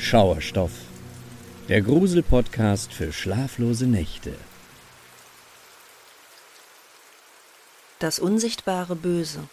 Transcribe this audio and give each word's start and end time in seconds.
Schauerstoff, 0.00 0.72
der 1.68 1.82
Grusel-Podcast 1.82 2.92
für 2.92 3.12
schlaflose 3.12 3.86
Nächte. 3.86 4.34
Das 7.98 8.18
unsichtbare 8.18 8.96
Böse. 8.96 9.46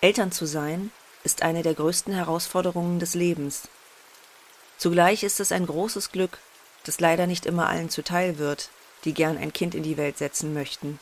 Eltern 0.00 0.32
zu 0.32 0.46
sein 0.46 0.90
ist 1.24 1.42
eine 1.42 1.62
der 1.62 1.74
größten 1.74 2.14
Herausforderungen 2.14 2.98
des 2.98 3.14
Lebens. 3.14 3.68
Zugleich 4.78 5.22
ist 5.22 5.40
es 5.40 5.52
ein 5.52 5.66
großes 5.66 6.10
Glück, 6.10 6.38
das 6.84 7.00
leider 7.00 7.26
nicht 7.26 7.44
immer 7.44 7.68
allen 7.68 7.90
zuteil 7.90 8.38
wird, 8.38 8.70
die 9.04 9.12
gern 9.12 9.36
ein 9.36 9.52
Kind 9.52 9.74
in 9.74 9.82
die 9.82 9.98
Welt 9.98 10.16
setzen 10.16 10.54
möchten. 10.54 10.98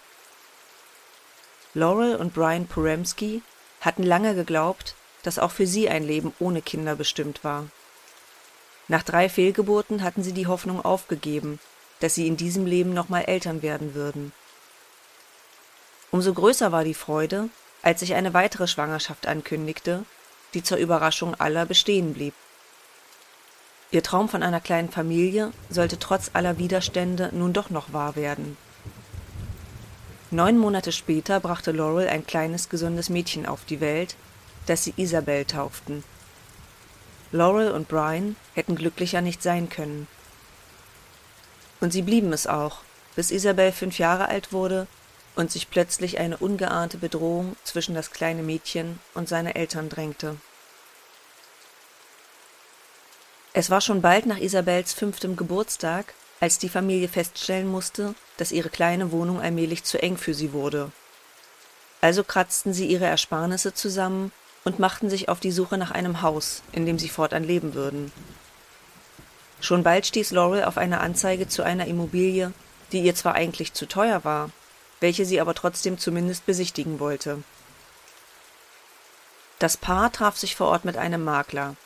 Laurel 1.75 2.17
und 2.17 2.35
Brian 2.35 2.67
Poremski 2.67 3.43
hatten 3.81 4.03
lange 4.03 4.35
geglaubt, 4.35 4.95
dass 5.23 5.39
auch 5.39 5.51
für 5.51 5.67
sie 5.67 5.89
ein 5.89 6.05
Leben 6.05 6.33
ohne 6.39 6.63
Kinder 6.63 6.95
bestimmt 6.95 7.45
war. 7.45 7.67
Nach 8.89 9.03
drei 9.03 9.29
Fehlgeburten 9.29 10.03
hatten 10.03 10.23
sie 10.23 10.33
die 10.33 10.47
Hoffnung 10.47 10.85
aufgegeben, 10.85 11.59
dass 12.01 12.15
sie 12.15 12.27
in 12.27 12.37
diesem 12.37 12.67
Leben 12.67 12.95
nochmal 12.95 13.25
Eltern 13.25 13.63
werden 13.63 13.95
würden. 13.95 14.33
Umso 16.11 16.33
größer 16.33 16.71
war 16.71 16.85
die 16.85 16.95
Freude, 16.95 17.49
als 17.83 18.01
sich 18.01 18.15
eine 18.15 18.35
weitere 18.35 18.67
Schwangerschaft 18.67 19.27
ankündigte, 19.27 20.05
die 20.55 20.63
zur 20.63 20.79
Überraschung 20.79 21.35
aller 21.35 21.67
bestehen 21.67 22.15
blieb. 22.15 22.35
Ihr 23.91 24.03
Traum 24.03 24.29
von 24.29 24.43
einer 24.43 24.61
kleinen 24.61 24.91
Familie 24.91 25.53
sollte 25.71 25.99
trotz 25.99 26.31
aller 26.33 26.59
Widerstände 26.59 27.31
nun 27.33 27.53
doch 27.53 27.71
noch 27.71 27.93
wahr 27.93 28.17
werden. 28.17 28.57
Neun 30.33 30.59
Monate 30.59 30.91
später 30.91 31.39
brachte 31.39 31.71
Laurel 31.71 32.09
ein 32.09 32.27
kleines, 32.27 32.69
gesundes 32.69 33.09
Mädchen 33.09 33.47
auf 33.47 33.65
die 33.65 33.81
Welt, 33.81 34.17
das 34.67 34.83
sie 34.83 34.93
Isabel 34.97 35.45
tauften. 35.45 36.03
Laurel 37.31 37.71
und 37.71 37.87
Brian 37.87 38.35
hätten 38.55 38.75
glücklicher 38.75 39.21
nicht 39.21 39.41
sein 39.43 39.69
können. 39.69 40.09
Und 41.81 41.93
sie 41.93 42.03
blieben 42.03 42.33
es 42.33 42.47
auch, 42.49 42.81
bis 43.15 43.31
Isabel 43.31 43.71
fünf 43.71 43.99
Jahre 43.99 44.29
alt 44.29 44.53
wurde 44.53 44.89
und 45.37 45.53
sich 45.53 45.71
plötzlich 45.71 46.19
eine 46.19 46.39
ungeahnte 46.39 46.99
Bedrohung 46.99 47.55
zwischen 47.63 47.95
das 47.95 48.11
kleine 48.11 48.43
Mädchen 48.43 48.99
und 49.15 49.29
seine 49.29 49.55
Eltern 49.55 49.89
drängte. 49.89 50.37
Es 53.53 53.71
war 53.71 53.81
schon 53.81 54.03
bald 54.03 54.27
nach 54.27 54.39
Isabels 54.39 54.93
fünftem 54.93 55.37
Geburtstag, 55.37 56.15
als 56.41 56.59
die 56.59 56.69
Familie 56.69 57.09
feststellen 57.09 57.67
musste, 57.67 58.15
dass 58.37 58.53
ihre 58.53 58.69
kleine 58.69 59.13
Wohnung 59.13 59.41
allmählich 59.41 59.85
zu 59.85 60.01
eng 60.03 60.17
für 60.17 60.35
sie 60.35 60.53
wurde. 60.53 60.91
Also 62.01 62.25
kratzten 62.25 62.73
sie 62.73 62.87
ihre 62.87 63.07
Ersparnisse 63.07 63.75
zusammen 63.75 64.33
und 64.65 64.79
machten 64.79 65.09
sich 65.09 65.29
auf 65.29 65.41
die 65.41 65.53
Suche 65.53 65.79
nach 65.79 65.91
einem 65.91 66.23
Haus, 66.23 66.63
in 66.73 66.87
dem 66.87 66.99
sie 66.99 67.09
fortan 67.09 67.45
leben 67.45 67.75
würden. 67.75 68.13
Schon 69.61 69.83
bald 69.83 70.07
stieß 70.07 70.33
Laurel 70.33 70.65
auf 70.65 70.77
eine 70.77 71.01
Anzeige 71.01 71.49
zu 71.49 71.63
einer 71.63 71.87
Immobilie, 71.87 72.53
die 72.93 73.01
ihr 73.01 73.15
zwar 73.15 73.35
eigentlich 73.35 73.73
zu 73.73 73.87
teuer 73.87 74.25
war, 74.25 74.51
welche 75.01 75.25
sie 75.25 75.41
aber 75.41 75.55
trotzdem 75.55 75.99
zumindest 75.99 76.47
besichtigen 76.47 77.01
wollte. 77.01 77.43
Das 79.59 79.77
Paar 79.77 80.13
traf 80.13 80.37
sich 80.37 80.55
vor 80.55 80.69
Ort 80.69 80.85
mit 80.85 80.99
einem 80.99 81.25
Makler. 81.25 81.77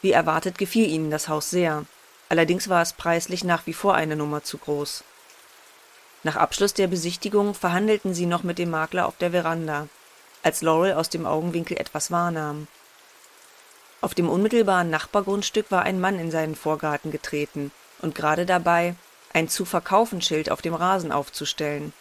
Wie 0.00 0.12
erwartet 0.12 0.58
gefiel 0.58 0.88
ihnen 0.88 1.10
das 1.10 1.28
Haus 1.28 1.50
sehr, 1.50 1.84
Allerdings 2.28 2.68
war 2.68 2.82
es 2.82 2.92
preislich 2.92 3.44
nach 3.44 3.66
wie 3.66 3.72
vor 3.72 3.94
eine 3.94 4.16
Nummer 4.16 4.42
zu 4.42 4.58
groß. 4.58 5.04
Nach 6.24 6.36
Abschluss 6.36 6.74
der 6.74 6.88
Besichtigung 6.88 7.54
verhandelten 7.54 8.12
sie 8.12 8.26
noch 8.26 8.42
mit 8.42 8.58
dem 8.58 8.70
Makler 8.70 9.06
auf 9.06 9.16
der 9.16 9.30
Veranda, 9.30 9.88
als 10.42 10.62
Laurel 10.62 10.94
aus 10.94 11.08
dem 11.08 11.26
Augenwinkel 11.26 11.78
etwas 11.78 12.10
wahrnahm. 12.10 12.66
Auf 14.00 14.14
dem 14.14 14.28
unmittelbaren 14.28 14.90
Nachbargrundstück 14.90 15.70
war 15.70 15.82
ein 15.82 16.00
Mann 16.00 16.18
in 16.18 16.30
seinen 16.30 16.54
Vorgarten 16.54 17.10
getreten 17.10 17.72
und 18.00 18.14
gerade 18.14 18.46
dabei, 18.46 18.94
ein 19.32 19.48
zu 19.48 19.64
verkaufen 19.64 20.22
Schild 20.22 20.50
auf 20.50 20.62
dem 20.62 20.74
Rasen 20.74 21.12
aufzustellen. 21.12 21.92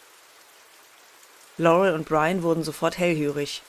Laurel 1.57 1.93
und 1.93 2.07
Brian 2.07 2.43
wurden 2.43 2.63
sofort 2.63 2.97
hellhörig. 2.97 3.63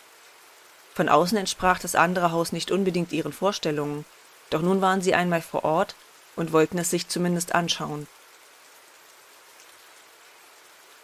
Von 0.95 1.09
außen 1.09 1.39
entsprach 1.39 1.79
das 1.79 1.95
andere 1.95 2.33
Haus 2.33 2.53
nicht 2.53 2.71
unbedingt 2.71 3.13
ihren 3.13 3.33
Vorstellungen, 3.33 4.05
doch 4.51 4.61
nun 4.61 4.81
waren 4.83 5.01
sie 5.01 5.15
einmal 5.15 5.41
vor 5.41 5.65
Ort 5.65 5.95
und 6.39 6.53
wollten 6.53 6.79
es 6.79 6.91
sich 6.91 7.09
zumindest 7.09 7.55
anschauen. 7.55 8.07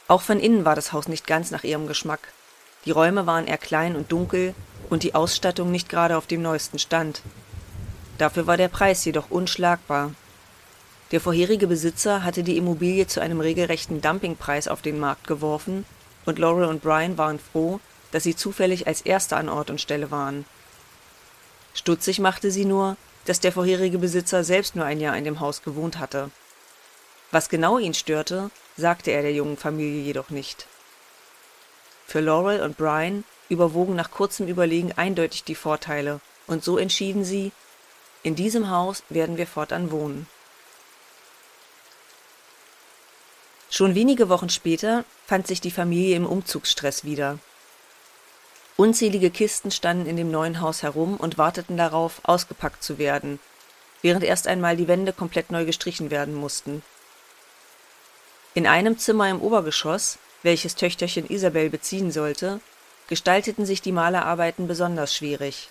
Auch 0.06 0.22
von 0.22 0.38
innen 0.38 0.64
war 0.64 0.74
das 0.74 0.92
Haus 0.92 1.08
nicht 1.08 1.26
ganz 1.26 1.50
nach 1.50 1.64
ihrem 1.64 1.86
Geschmack. 1.86 2.32
Die 2.84 2.90
Räume 2.90 3.26
waren 3.26 3.46
eher 3.46 3.58
klein 3.58 3.96
und 3.96 4.12
dunkel 4.12 4.54
und 4.90 5.02
die 5.02 5.14
Ausstattung 5.14 5.70
nicht 5.70 5.88
gerade 5.88 6.16
auf 6.16 6.26
dem 6.26 6.42
neuesten 6.42 6.78
Stand. 6.78 7.22
Dafür 8.18 8.46
war 8.46 8.56
der 8.56 8.68
Preis 8.68 9.04
jedoch 9.04 9.30
unschlagbar. 9.30 10.12
Der 11.10 11.20
vorherige 11.20 11.66
Besitzer 11.66 12.22
hatte 12.22 12.42
die 12.42 12.56
Immobilie 12.56 13.06
zu 13.06 13.20
einem 13.20 13.40
regelrechten 13.40 14.00
Dumpingpreis 14.00 14.68
auf 14.68 14.82
den 14.82 15.00
Markt 15.00 15.26
geworfen 15.26 15.84
und 16.26 16.38
Laurel 16.38 16.66
und 16.66 16.82
Brian 16.82 17.18
waren 17.18 17.38
froh, 17.38 17.80
dass 18.12 18.22
sie 18.22 18.36
zufällig 18.36 18.86
als 18.86 19.00
Erste 19.00 19.36
an 19.36 19.48
Ort 19.48 19.70
und 19.70 19.80
Stelle 19.80 20.10
waren. 20.10 20.44
Stutzig 21.72 22.20
machte 22.20 22.50
sie 22.50 22.64
nur, 22.64 22.96
dass 23.24 23.40
der 23.40 23.52
vorherige 23.52 23.98
Besitzer 23.98 24.44
selbst 24.44 24.76
nur 24.76 24.84
ein 24.84 25.00
Jahr 25.00 25.16
in 25.16 25.24
dem 25.24 25.40
Haus 25.40 25.62
gewohnt 25.62 25.98
hatte. 25.98 26.30
Was 27.30 27.48
genau 27.48 27.78
ihn 27.78 27.94
störte, 27.94 28.50
sagte 28.76 29.10
er 29.10 29.22
der 29.22 29.32
jungen 29.32 29.56
Familie 29.56 30.02
jedoch 30.02 30.30
nicht. 30.30 30.66
Für 32.06 32.20
Laurel 32.20 32.60
und 32.60 32.76
Brian 32.76 33.24
überwogen 33.48 33.96
nach 33.96 34.10
kurzem 34.10 34.46
Überlegen 34.46 34.92
eindeutig 34.92 35.44
die 35.44 35.54
Vorteile, 35.54 36.20
und 36.46 36.62
so 36.62 36.76
entschieden 36.78 37.24
sie, 37.24 37.52
in 38.22 38.34
diesem 38.34 38.70
Haus 38.70 39.02
werden 39.08 39.36
wir 39.36 39.46
fortan 39.46 39.90
wohnen. 39.90 40.26
Schon 43.70 43.94
wenige 43.94 44.28
Wochen 44.28 44.50
später 44.50 45.04
fand 45.26 45.46
sich 45.46 45.60
die 45.60 45.70
Familie 45.70 46.16
im 46.16 46.26
Umzugsstress 46.26 47.04
wieder. 47.04 47.38
Unzählige 48.76 49.30
Kisten 49.30 49.70
standen 49.70 50.06
in 50.06 50.16
dem 50.16 50.32
neuen 50.32 50.60
Haus 50.60 50.82
herum 50.82 51.16
und 51.16 51.38
warteten 51.38 51.76
darauf, 51.76 52.20
ausgepackt 52.24 52.82
zu 52.82 52.98
werden, 52.98 53.38
während 54.02 54.24
erst 54.24 54.48
einmal 54.48 54.76
die 54.76 54.88
Wände 54.88 55.12
komplett 55.12 55.52
neu 55.52 55.64
gestrichen 55.64 56.10
werden 56.10 56.34
mussten. 56.34 56.82
In 58.52 58.66
einem 58.66 58.98
Zimmer 58.98 59.30
im 59.30 59.40
Obergeschoss, 59.40 60.18
welches 60.42 60.74
Töchterchen 60.74 61.30
Isabel 61.30 61.70
beziehen 61.70 62.10
sollte, 62.10 62.60
gestalteten 63.08 63.64
sich 63.64 63.80
die 63.80 63.92
Malerarbeiten 63.92 64.66
besonders 64.66 65.14
schwierig. 65.14 65.70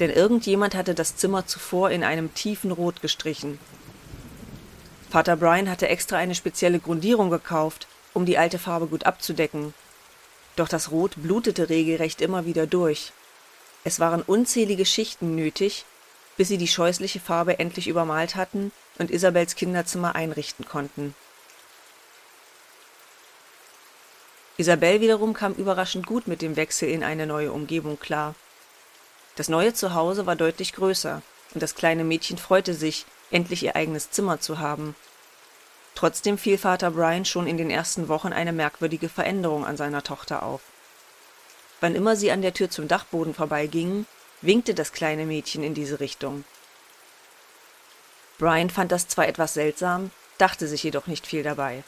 Denn 0.00 0.10
irgendjemand 0.10 0.74
hatte 0.74 0.94
das 0.94 1.16
Zimmer 1.16 1.46
zuvor 1.46 1.90
in 1.90 2.02
einem 2.02 2.32
tiefen 2.32 2.70
Rot 2.70 3.02
gestrichen. 3.02 3.58
Vater 5.10 5.36
Brian 5.36 5.68
hatte 5.68 5.88
extra 5.88 6.16
eine 6.16 6.34
spezielle 6.34 6.78
Grundierung 6.78 7.28
gekauft, 7.28 7.88
um 8.14 8.24
die 8.24 8.38
alte 8.38 8.58
Farbe 8.58 8.86
gut 8.86 9.04
abzudecken 9.04 9.74
doch 10.58 10.68
das 10.68 10.90
Rot 10.90 11.14
blutete 11.16 11.68
regelrecht 11.68 12.20
immer 12.20 12.44
wieder 12.46 12.66
durch. 12.66 13.12
Es 13.84 14.00
waren 14.00 14.22
unzählige 14.22 14.84
Schichten 14.84 15.34
nötig, 15.34 15.84
bis 16.36 16.48
sie 16.48 16.58
die 16.58 16.68
scheußliche 16.68 17.20
Farbe 17.20 17.58
endlich 17.58 17.88
übermalt 17.88 18.36
hatten 18.36 18.72
und 18.98 19.10
Isabels 19.10 19.54
Kinderzimmer 19.54 20.14
einrichten 20.14 20.64
konnten. 20.64 21.14
Isabel 24.56 25.00
wiederum 25.00 25.34
kam 25.34 25.54
überraschend 25.54 26.06
gut 26.06 26.26
mit 26.26 26.42
dem 26.42 26.56
Wechsel 26.56 26.88
in 26.88 27.04
eine 27.04 27.26
neue 27.26 27.52
Umgebung 27.52 27.98
klar. 27.98 28.34
Das 29.36 29.48
neue 29.48 29.72
Zuhause 29.72 30.26
war 30.26 30.34
deutlich 30.34 30.72
größer, 30.72 31.22
und 31.54 31.62
das 31.62 31.76
kleine 31.76 32.02
Mädchen 32.02 32.38
freute 32.38 32.74
sich, 32.74 33.06
endlich 33.30 33.62
ihr 33.62 33.76
eigenes 33.76 34.10
Zimmer 34.10 34.40
zu 34.40 34.58
haben. 34.58 34.96
Trotzdem 35.98 36.38
fiel 36.38 36.58
Vater 36.58 36.92
Brian 36.92 37.24
schon 37.24 37.48
in 37.48 37.56
den 37.56 37.70
ersten 37.70 38.06
Wochen 38.06 38.32
eine 38.32 38.52
merkwürdige 38.52 39.08
Veränderung 39.08 39.66
an 39.66 39.76
seiner 39.76 40.04
Tochter 40.04 40.44
auf. 40.44 40.60
Wann 41.80 41.96
immer 41.96 42.14
sie 42.14 42.30
an 42.30 42.40
der 42.40 42.54
Tür 42.54 42.70
zum 42.70 42.86
Dachboden 42.86 43.34
vorbeigingen, 43.34 44.06
winkte 44.40 44.74
das 44.74 44.92
kleine 44.92 45.26
Mädchen 45.26 45.64
in 45.64 45.74
diese 45.74 45.98
Richtung. 45.98 46.44
Brian 48.38 48.70
fand 48.70 48.92
das 48.92 49.08
zwar 49.08 49.26
etwas 49.26 49.54
seltsam, 49.54 50.12
dachte 50.38 50.68
sich 50.68 50.84
jedoch 50.84 51.08
nicht 51.08 51.26
viel 51.26 51.42
dabei. 51.42 51.82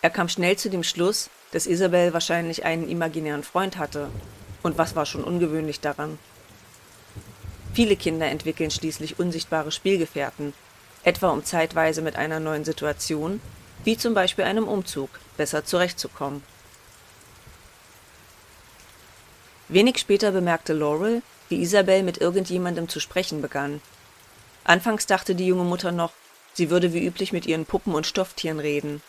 Er 0.00 0.08
kam 0.08 0.30
schnell 0.30 0.56
zu 0.56 0.70
dem 0.70 0.82
Schluss, 0.82 1.28
dass 1.50 1.66
Isabel 1.66 2.14
wahrscheinlich 2.14 2.64
einen 2.64 2.88
imaginären 2.88 3.42
Freund 3.44 3.76
hatte. 3.76 4.08
Und 4.62 4.78
was 4.78 4.96
war 4.96 5.04
schon 5.04 5.22
ungewöhnlich 5.22 5.80
daran? 5.80 6.18
Viele 7.74 7.96
Kinder 7.96 8.24
entwickeln 8.28 8.70
schließlich 8.70 9.18
unsichtbare 9.18 9.70
Spielgefährten, 9.70 10.54
etwa 11.08 11.30
um 11.30 11.44
zeitweise 11.44 12.02
mit 12.02 12.16
einer 12.16 12.38
neuen 12.38 12.64
Situation, 12.64 13.40
wie 13.82 13.96
zum 13.96 14.12
Beispiel 14.12 14.44
einem 14.44 14.68
Umzug, 14.68 15.08
besser 15.38 15.64
zurechtzukommen. 15.64 16.42
Wenig 19.68 19.98
später 19.98 20.32
bemerkte 20.32 20.74
Laurel, 20.74 21.22
wie 21.48 21.62
Isabel 21.62 22.02
mit 22.02 22.18
irgendjemandem 22.18 22.88
zu 22.88 23.00
sprechen 23.00 23.40
begann. 23.40 23.80
Anfangs 24.64 25.06
dachte 25.06 25.34
die 25.34 25.46
junge 25.46 25.64
Mutter 25.64 25.92
noch, 25.92 26.12
sie 26.52 26.68
würde 26.68 26.92
wie 26.92 27.04
üblich 27.06 27.32
mit 27.32 27.46
ihren 27.46 27.64
Puppen 27.64 27.94
und 27.94 28.06
Stofftieren 28.06 28.60
reden. 28.60 29.02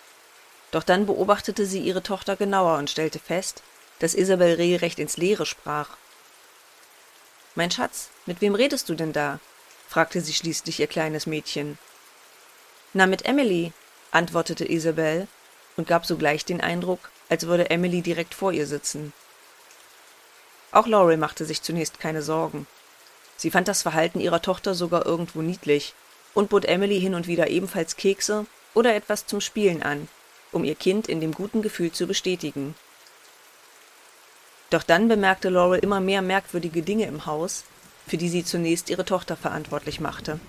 Doch 0.72 0.84
dann 0.84 1.06
beobachtete 1.06 1.66
sie 1.66 1.80
ihre 1.80 2.04
Tochter 2.04 2.38
genauer 2.38 2.78
und 2.78 2.90
stellte 2.90 3.20
fest, 3.20 3.62
dass 4.00 4.14
Isabel 4.14 4.56
regelrecht 4.56 5.00
ins 5.00 5.18
Leere 5.18 5.46
sprach. 5.46 5.98
Mein 7.56 7.72
Schatz, 7.72 8.10
mit 8.26 8.40
wem 8.40 8.56
redest 8.56 8.88
du 8.88 8.96
denn 8.96 9.12
da? 9.12 9.40
fragte 9.90 10.22
sie 10.22 10.34
schließlich 10.34 10.80
ihr 10.80 10.88
kleines 10.88 11.26
Mädchen. 11.26 11.78
Na, 12.94 13.06
mit 13.06 13.26
Emily, 13.26 13.72
antwortete 14.12 14.70
Isabel 14.70 15.28
und 15.78 15.88
gab 15.88 16.06
sogleich 16.06 16.44
den 16.44 16.60
Eindruck, 16.60 17.12
als 17.30 17.46
würde 17.46 17.70
Emily 17.70 18.02
direkt 18.02 18.34
vor 18.34 18.52
ihr 18.52 18.66
sitzen. 18.66 19.14
Auch 20.72 20.88
Laurel 20.88 21.18
machte 21.18 21.46
sich 21.46 21.62
zunächst 21.62 22.00
keine 22.00 22.22
Sorgen. 22.22 22.68
Sie 23.38 23.52
fand 23.52 23.68
das 23.68 23.84
Verhalten 23.84 24.20
ihrer 24.20 24.42
Tochter 24.42 24.74
sogar 24.74 25.06
irgendwo 25.06 25.42
niedlich 25.42 25.94
und 26.34 26.50
bot 26.50 26.66
Emily 26.66 27.00
hin 27.00 27.16
und 27.16 27.28
wieder 27.28 27.50
ebenfalls 27.50 27.96
Kekse 27.96 28.46
oder 28.74 28.96
etwas 28.96 29.26
zum 29.26 29.40
Spielen 29.40 29.84
an, 29.84 30.08
um 30.52 30.64
ihr 30.64 30.76
Kind 30.76 31.08
in 31.08 31.22
dem 31.22 31.32
guten 31.32 31.62
Gefühl 31.62 31.92
zu 31.92 32.08
bestätigen. 32.08 32.76
Doch 34.70 34.84
dann 34.84 35.08
bemerkte 35.08 35.50
Laurel 35.50 35.80
immer 35.80 36.00
mehr 36.00 36.22
merkwürdige 36.22 36.82
Dinge 36.82 37.06
im 37.06 37.26
Haus, 37.26 37.64
für 38.08 38.18
die 38.18 38.30
sie 38.30 38.44
zunächst 38.44 38.90
ihre 38.90 39.06
Tochter 39.06 39.36
verantwortlich 39.36 40.00
machte. 40.00 40.40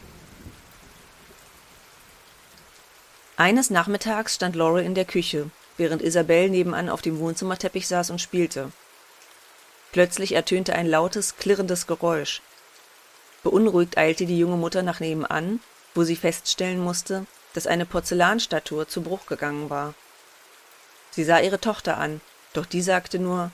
Eines 3.41 3.71
Nachmittags 3.71 4.35
stand 4.35 4.55
Laurel 4.55 4.85
in 4.85 4.95
der 4.95 5.07
Küche, 5.07 5.49
während 5.79 6.03
Isabel 6.03 6.51
nebenan 6.51 6.91
auf 6.91 7.01
dem 7.01 7.19
Wohnzimmerteppich 7.19 7.89
saß 7.89 8.11
und 8.11 8.21
spielte. 8.21 8.71
Plötzlich 9.93 10.33
ertönte 10.33 10.75
ein 10.75 10.87
lautes, 10.87 11.39
klirrendes 11.39 11.87
Geräusch. 11.87 12.43
Beunruhigt 13.43 13.97
eilte 13.97 14.27
die 14.27 14.39
junge 14.39 14.59
Mutter 14.59 14.83
nach 14.83 15.01
nebenan, 15.01 15.61
wo 15.95 16.05
sie 16.05 16.17
feststellen 16.17 16.81
musste, 16.81 17.25
dass 17.55 17.67
eine 17.67 17.87
Porzellanstatue 17.87 18.87
zu 18.87 19.01
Bruch 19.01 19.25
gegangen 19.25 19.71
war. 19.71 19.95
Sie 21.11 21.25
sah 21.25 21.39
ihre 21.39 21.63
Tochter 21.63 21.97
an, 21.97 22.21
doch 22.53 22.67
die 22.67 22.83
sagte 22.83 23.19
nur 23.19 23.53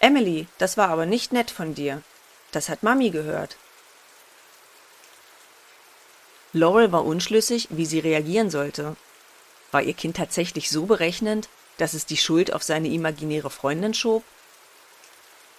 Emily, 0.00 0.48
das 0.58 0.76
war 0.76 0.88
aber 0.88 1.06
nicht 1.06 1.32
nett 1.32 1.52
von 1.52 1.76
dir. 1.76 2.02
Das 2.50 2.68
hat 2.68 2.82
Mami 2.82 3.10
gehört. 3.10 3.56
Laurel 6.52 6.90
war 6.90 7.04
unschlüssig, 7.04 7.68
wie 7.70 7.86
sie 7.86 8.00
reagieren 8.00 8.50
sollte. 8.50 8.96
War 9.72 9.82
ihr 9.82 9.94
Kind 9.94 10.16
tatsächlich 10.16 10.70
so 10.70 10.86
berechnend, 10.86 11.48
dass 11.78 11.94
es 11.94 12.06
die 12.06 12.16
Schuld 12.16 12.52
auf 12.52 12.62
seine 12.62 12.88
imaginäre 12.88 13.50
Freundin 13.50 13.94
schob? 13.94 14.22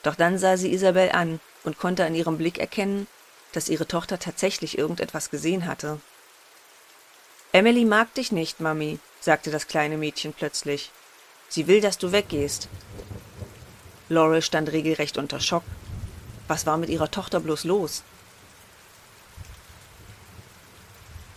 Doch 0.03 0.15
dann 0.15 0.37
sah 0.37 0.55
sie 0.55 0.71
Isabel 0.71 1.11
an 1.11 1.39
und 1.63 1.79
konnte 1.79 2.05
an 2.05 2.15
ihrem 2.15 2.37
Blick 2.37 2.59
erkennen, 2.59 3.07
dass 3.51 3.69
ihre 3.69 3.87
Tochter 3.87 4.19
tatsächlich 4.19 4.77
irgendetwas 4.77 5.29
gesehen 5.29 5.65
hatte. 5.65 5.99
Emily 7.51 7.85
mag 7.85 8.13
dich 8.13 8.31
nicht, 8.31 8.59
Mami, 8.59 8.99
sagte 9.19 9.51
das 9.51 9.67
kleine 9.67 9.97
Mädchen 9.97 10.33
plötzlich. 10.33 10.91
Sie 11.49 11.67
will, 11.67 11.81
dass 11.81 11.97
du 11.97 12.11
weggehst. 12.11 12.67
Laurel 14.09 14.41
stand 14.41 14.71
regelrecht 14.71 15.17
unter 15.17 15.39
Schock. 15.39 15.63
Was 16.47 16.65
war 16.65 16.77
mit 16.77 16.89
ihrer 16.89 17.09
Tochter 17.09 17.39
bloß 17.39 17.63
los? 17.63 18.03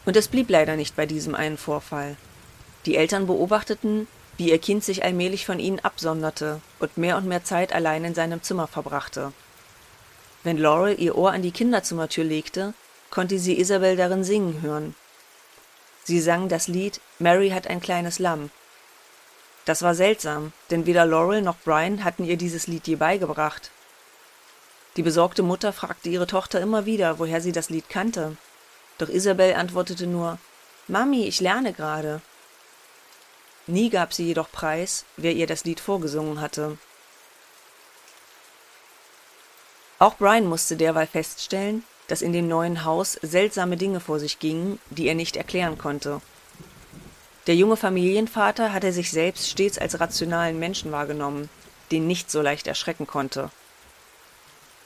Und 0.04 0.16
es 0.16 0.28
blieb 0.28 0.50
leider 0.50 0.76
nicht 0.76 0.96
bei 0.96 1.06
diesem 1.06 1.34
einen 1.34 1.58
Vorfall. 1.58 2.16
Die 2.86 2.96
Eltern 2.96 3.26
beobachteten, 3.26 4.08
wie 4.36 4.50
ihr 4.50 4.58
Kind 4.58 4.84
sich 4.84 5.04
allmählich 5.04 5.44
von 5.44 5.58
ihnen 5.58 5.80
absonderte 5.80 6.60
und 6.78 6.96
mehr 6.96 7.16
und 7.16 7.26
mehr 7.26 7.44
Zeit 7.44 7.72
allein 7.72 8.04
in 8.04 8.14
seinem 8.14 8.42
Zimmer 8.42 8.66
verbrachte. 8.66 9.32
Wenn 10.42 10.58
Laurel 10.58 10.98
ihr 11.00 11.16
Ohr 11.16 11.32
an 11.32 11.42
die 11.42 11.52
Kinderzimmertür 11.52 12.24
legte, 12.24 12.74
konnte 13.10 13.38
sie 13.38 13.58
Isabel 13.58 13.96
darin 13.96 14.24
singen 14.24 14.62
hören. 14.62 14.94
Sie 16.04 16.20
sang 16.20 16.48
das 16.48 16.68
Lied 16.68 17.00
Mary 17.18 17.50
hat 17.50 17.66
ein 17.66 17.80
kleines 17.80 18.18
Lamm 18.18 18.50
das 19.66 19.82
war 19.82 19.96
seltsam, 19.96 20.52
denn 20.70 20.86
weder 20.86 21.04
Laurel 21.04 21.42
noch 21.42 21.56
Brian 21.64 22.04
hatten 22.04 22.24
ihr 22.24 22.36
dieses 22.36 22.68
Lied 22.68 22.86
je 22.86 22.94
beigebracht. 22.94 23.72
Die 24.96 25.02
besorgte 25.02 25.42
Mutter 25.42 25.72
fragte 25.72 26.08
ihre 26.08 26.28
Tochter 26.28 26.60
immer 26.60 26.86
wieder, 26.86 27.18
woher 27.18 27.40
sie 27.40 27.50
das 27.50 27.68
Lied 27.68 27.88
kannte. 27.90 28.36
Doch 28.96 29.08
Isabel 29.08 29.54
antwortete 29.54 30.06
nur 30.06 30.38
Mami, 30.86 31.24
ich 31.24 31.40
lerne 31.40 31.72
gerade. 31.72 32.22
Nie 33.66 33.90
gab 33.90 34.12
sie 34.12 34.24
jedoch 34.24 34.50
preis, 34.50 35.04
wer 35.16 35.32
ihr 35.32 35.46
das 35.46 35.64
Lied 35.64 35.80
vorgesungen 35.80 36.40
hatte. 36.40 36.78
Auch 39.98 40.16
Brian 40.16 40.46
musste 40.46 40.76
derweil 40.76 41.06
feststellen, 41.06 41.84
dass 42.06 42.22
in 42.22 42.32
dem 42.32 42.48
neuen 42.48 42.84
Haus 42.84 43.18
seltsame 43.22 43.76
Dinge 43.76 44.00
vor 44.00 44.20
sich 44.20 44.38
gingen, 44.38 44.78
die 44.90 45.08
er 45.08 45.14
nicht 45.14 45.36
erklären 45.36 45.78
konnte. 45.78 46.20
Der 47.46 47.56
junge 47.56 47.76
Familienvater 47.76 48.72
hatte 48.72 48.92
sich 48.92 49.10
selbst 49.10 49.48
stets 49.48 49.78
als 49.78 50.00
rationalen 50.00 50.58
Menschen 50.58 50.92
wahrgenommen, 50.92 51.48
den 51.90 52.06
nichts 52.06 52.32
so 52.32 52.42
leicht 52.42 52.66
erschrecken 52.66 53.06
konnte. 53.06 53.50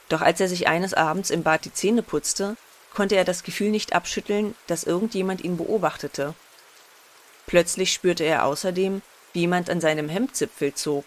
Doch 0.09 0.21
als 0.21 0.39
er 0.39 0.47
sich 0.47 0.67
eines 0.67 0.93
Abends 0.93 1.29
im 1.29 1.43
Bad 1.43 1.65
die 1.65 1.73
Zähne 1.73 2.03
putzte, 2.03 2.57
konnte 2.93 3.15
er 3.15 3.25
das 3.25 3.43
Gefühl 3.43 3.71
nicht 3.71 3.93
abschütteln, 3.93 4.55
dass 4.67 4.83
irgendjemand 4.83 5.43
ihn 5.43 5.57
beobachtete. 5.57 6.33
Plötzlich 7.51 7.91
spürte 7.91 8.23
er 8.23 8.45
außerdem, 8.45 9.01
wie 9.33 9.41
jemand 9.41 9.69
an 9.69 9.81
seinem 9.81 10.07
Hemdzipfel 10.07 10.73
zog. 10.73 11.03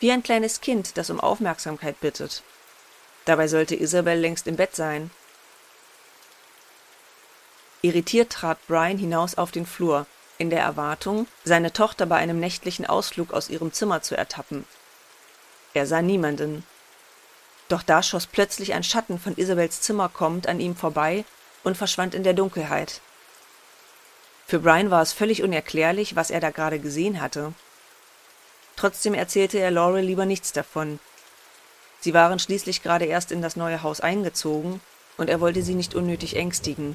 Wie 0.00 0.10
ein 0.10 0.24
kleines 0.24 0.60
Kind, 0.60 0.96
das 0.98 1.08
um 1.08 1.20
Aufmerksamkeit 1.20 2.00
bittet. 2.00 2.42
Dabei 3.26 3.46
sollte 3.46 3.76
Isabel 3.76 4.18
längst 4.18 4.48
im 4.48 4.56
Bett 4.56 4.74
sein. 4.74 5.12
Irritiert 7.80 8.32
trat 8.32 8.58
Brian 8.66 8.98
hinaus 8.98 9.38
auf 9.38 9.52
den 9.52 9.66
Flur, 9.66 10.06
in 10.36 10.50
der 10.50 10.62
Erwartung, 10.62 11.28
seine 11.44 11.72
Tochter 11.72 12.06
bei 12.06 12.16
einem 12.16 12.40
nächtlichen 12.40 12.84
Ausflug 12.84 13.32
aus 13.32 13.48
ihrem 13.48 13.72
Zimmer 13.72 14.02
zu 14.02 14.16
ertappen. 14.16 14.64
Er 15.74 15.86
sah 15.86 16.02
niemanden. 16.02 16.66
Doch 17.68 17.84
da 17.84 18.02
schoss 18.02 18.26
plötzlich 18.26 18.74
ein 18.74 18.82
Schatten 18.82 19.20
von 19.20 19.36
Isabels 19.36 19.80
Zimmer 19.80 20.08
kommend 20.08 20.48
an 20.48 20.58
ihm 20.58 20.74
vorbei 20.74 21.24
und 21.62 21.76
verschwand 21.76 22.16
in 22.16 22.24
der 22.24 22.34
Dunkelheit. 22.34 23.00
Für 24.46 24.60
Brian 24.60 24.90
war 24.90 25.02
es 25.02 25.12
völlig 25.12 25.42
unerklärlich, 25.42 26.14
was 26.14 26.30
er 26.30 26.40
da 26.40 26.50
gerade 26.50 26.78
gesehen 26.78 27.20
hatte. 27.20 27.52
Trotzdem 28.76 29.14
erzählte 29.14 29.58
er 29.58 29.72
Laurel 29.72 30.04
lieber 30.04 30.24
nichts 30.24 30.52
davon. 30.52 31.00
Sie 31.98 32.14
waren 32.14 32.38
schließlich 32.38 32.82
gerade 32.82 33.06
erst 33.06 33.32
in 33.32 33.42
das 33.42 33.56
neue 33.56 33.82
Haus 33.82 34.00
eingezogen, 34.00 34.80
und 35.16 35.30
er 35.30 35.40
wollte 35.40 35.62
sie 35.62 35.74
nicht 35.74 35.94
unnötig 35.94 36.36
ängstigen. 36.36 36.94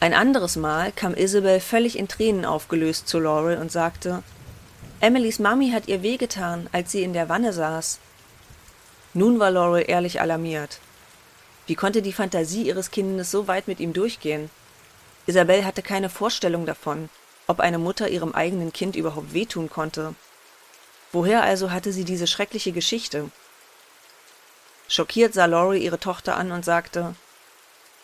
Ein 0.00 0.14
anderes 0.14 0.56
Mal 0.56 0.90
kam 0.90 1.14
Isabel 1.14 1.60
völlig 1.60 1.96
in 1.96 2.08
Tränen 2.08 2.44
aufgelöst 2.44 3.06
zu 3.06 3.20
Laurel 3.20 3.58
und 3.58 3.70
sagte, 3.70 4.24
Emilys 5.00 5.38
Mami 5.38 5.70
hat 5.70 5.86
ihr 5.86 6.02
wehgetan, 6.02 6.68
als 6.72 6.90
sie 6.90 7.04
in 7.04 7.12
der 7.12 7.28
Wanne 7.28 7.52
saß. 7.52 8.00
Nun 9.14 9.38
war 9.38 9.52
Laurel 9.52 9.84
ehrlich 9.86 10.20
alarmiert. 10.20 10.80
Wie 11.72 11.76
konnte 11.76 12.02
die 12.02 12.12
Fantasie 12.12 12.64
ihres 12.64 12.90
Kindes 12.90 13.30
so 13.30 13.48
weit 13.48 13.66
mit 13.66 13.80
ihm 13.80 13.94
durchgehen? 13.94 14.50
Isabel 15.24 15.64
hatte 15.64 15.80
keine 15.80 16.10
Vorstellung 16.10 16.66
davon, 16.66 17.08
ob 17.46 17.60
eine 17.60 17.78
Mutter 17.78 18.10
ihrem 18.10 18.34
eigenen 18.34 18.74
Kind 18.74 18.94
überhaupt 18.94 19.32
wehtun 19.32 19.70
konnte. 19.70 20.14
Woher 21.12 21.42
also 21.42 21.70
hatte 21.70 21.90
sie 21.90 22.04
diese 22.04 22.26
schreckliche 22.26 22.72
Geschichte? 22.72 23.30
Schockiert 24.86 25.32
sah 25.32 25.46
Laurie 25.46 25.82
ihre 25.82 25.98
Tochter 25.98 26.36
an 26.36 26.52
und 26.52 26.62
sagte, 26.62 27.14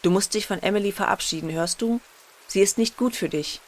Du 0.01 0.11
musst 0.11 0.33
dich 0.33 0.47
von 0.47 0.63
Emily 0.63 0.91
verabschieden, 0.91 1.53
hörst 1.53 1.83
du? 1.83 2.01
Sie 2.47 2.63
ist 2.63 2.79
nicht 2.79 2.97
gut 2.97 3.15
für 3.15 3.29
dich. 3.29 3.61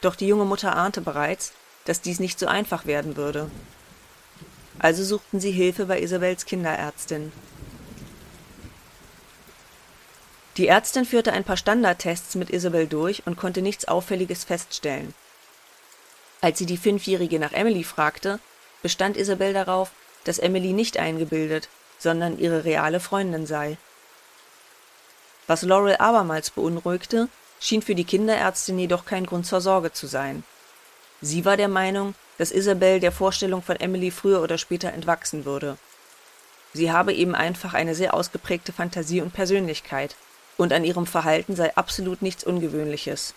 Doch 0.00 0.16
die 0.16 0.26
junge 0.26 0.46
Mutter 0.46 0.74
ahnte 0.74 1.02
bereits, 1.02 1.52
dass 1.84 2.00
dies 2.00 2.18
nicht 2.18 2.38
so 2.38 2.46
einfach 2.46 2.86
werden 2.86 3.18
würde. 3.18 3.50
Also 4.78 5.04
suchten 5.04 5.38
sie 5.38 5.52
Hilfe 5.52 5.84
bei 5.84 6.00
Isabels 6.00 6.46
Kinderärztin. 6.46 7.30
Die 10.56 10.68
Ärztin 10.68 11.04
führte 11.04 11.32
ein 11.32 11.44
paar 11.44 11.58
Standardtests 11.58 12.34
mit 12.34 12.48
Isabel 12.48 12.86
durch 12.86 13.26
und 13.26 13.36
konnte 13.36 13.60
nichts 13.60 13.86
Auffälliges 13.86 14.44
feststellen. 14.44 15.14
Als 16.40 16.58
sie 16.58 16.66
die 16.66 16.78
Fünfjährige 16.78 17.38
nach 17.38 17.52
Emily 17.52 17.84
fragte, 17.84 18.38
bestand 18.82 19.16
Isabel 19.16 19.52
darauf, 19.52 19.90
dass 20.24 20.38
Emily 20.38 20.72
nicht 20.72 20.98
eingebildet, 20.98 21.68
sondern 21.98 22.38
ihre 22.38 22.64
reale 22.64 23.00
Freundin 23.00 23.46
sei. 23.46 23.76
Was 25.46 25.62
Laurel 25.62 25.96
abermals 25.96 26.50
beunruhigte, 26.50 27.28
schien 27.60 27.82
für 27.82 27.94
die 27.94 28.04
Kinderärztin 28.04 28.78
jedoch 28.78 29.04
kein 29.04 29.26
Grund 29.26 29.46
zur 29.46 29.60
Sorge 29.60 29.92
zu 29.92 30.06
sein. 30.06 30.42
Sie 31.20 31.44
war 31.44 31.56
der 31.56 31.68
Meinung, 31.68 32.14
dass 32.38 32.50
Isabel 32.50 33.00
der 33.00 33.12
Vorstellung 33.12 33.62
von 33.62 33.76
Emily 33.76 34.10
früher 34.10 34.42
oder 34.42 34.58
später 34.58 34.92
entwachsen 34.92 35.44
würde. 35.44 35.78
Sie 36.72 36.92
habe 36.92 37.14
eben 37.14 37.34
einfach 37.34 37.74
eine 37.74 37.94
sehr 37.94 38.12
ausgeprägte 38.12 38.72
Fantasie 38.72 39.22
und 39.22 39.32
Persönlichkeit, 39.32 40.16
und 40.56 40.72
an 40.72 40.84
ihrem 40.84 41.06
Verhalten 41.06 41.56
sei 41.56 41.74
absolut 41.76 42.22
nichts 42.22 42.44
Ungewöhnliches. 42.44 43.34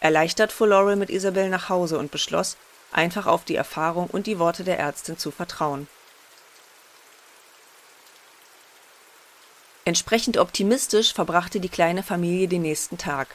Erleichtert 0.00 0.52
fuhr 0.52 0.68
Laurel 0.68 0.96
mit 0.96 1.10
Isabel 1.10 1.50
nach 1.50 1.68
Hause 1.68 1.98
und 1.98 2.10
beschloss, 2.10 2.56
einfach 2.92 3.26
auf 3.26 3.44
die 3.44 3.56
Erfahrung 3.56 4.06
und 4.06 4.26
die 4.26 4.38
Worte 4.38 4.64
der 4.64 4.78
Ärztin 4.78 5.18
zu 5.18 5.30
vertrauen. 5.30 5.88
Entsprechend 9.84 10.38
optimistisch 10.38 11.12
verbrachte 11.12 11.60
die 11.60 11.68
kleine 11.68 12.02
Familie 12.02 12.48
den 12.48 12.62
nächsten 12.62 12.98
Tag. 12.98 13.28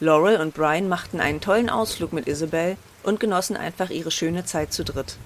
Laurel 0.00 0.40
und 0.40 0.54
Brian 0.54 0.88
machten 0.88 1.20
einen 1.20 1.40
tollen 1.40 1.70
Ausflug 1.70 2.12
mit 2.12 2.26
Isabel 2.26 2.76
und 3.02 3.20
genossen 3.20 3.56
einfach 3.56 3.90
ihre 3.90 4.10
schöne 4.10 4.44
Zeit 4.44 4.72
zu 4.72 4.84
dritt. 4.84 5.16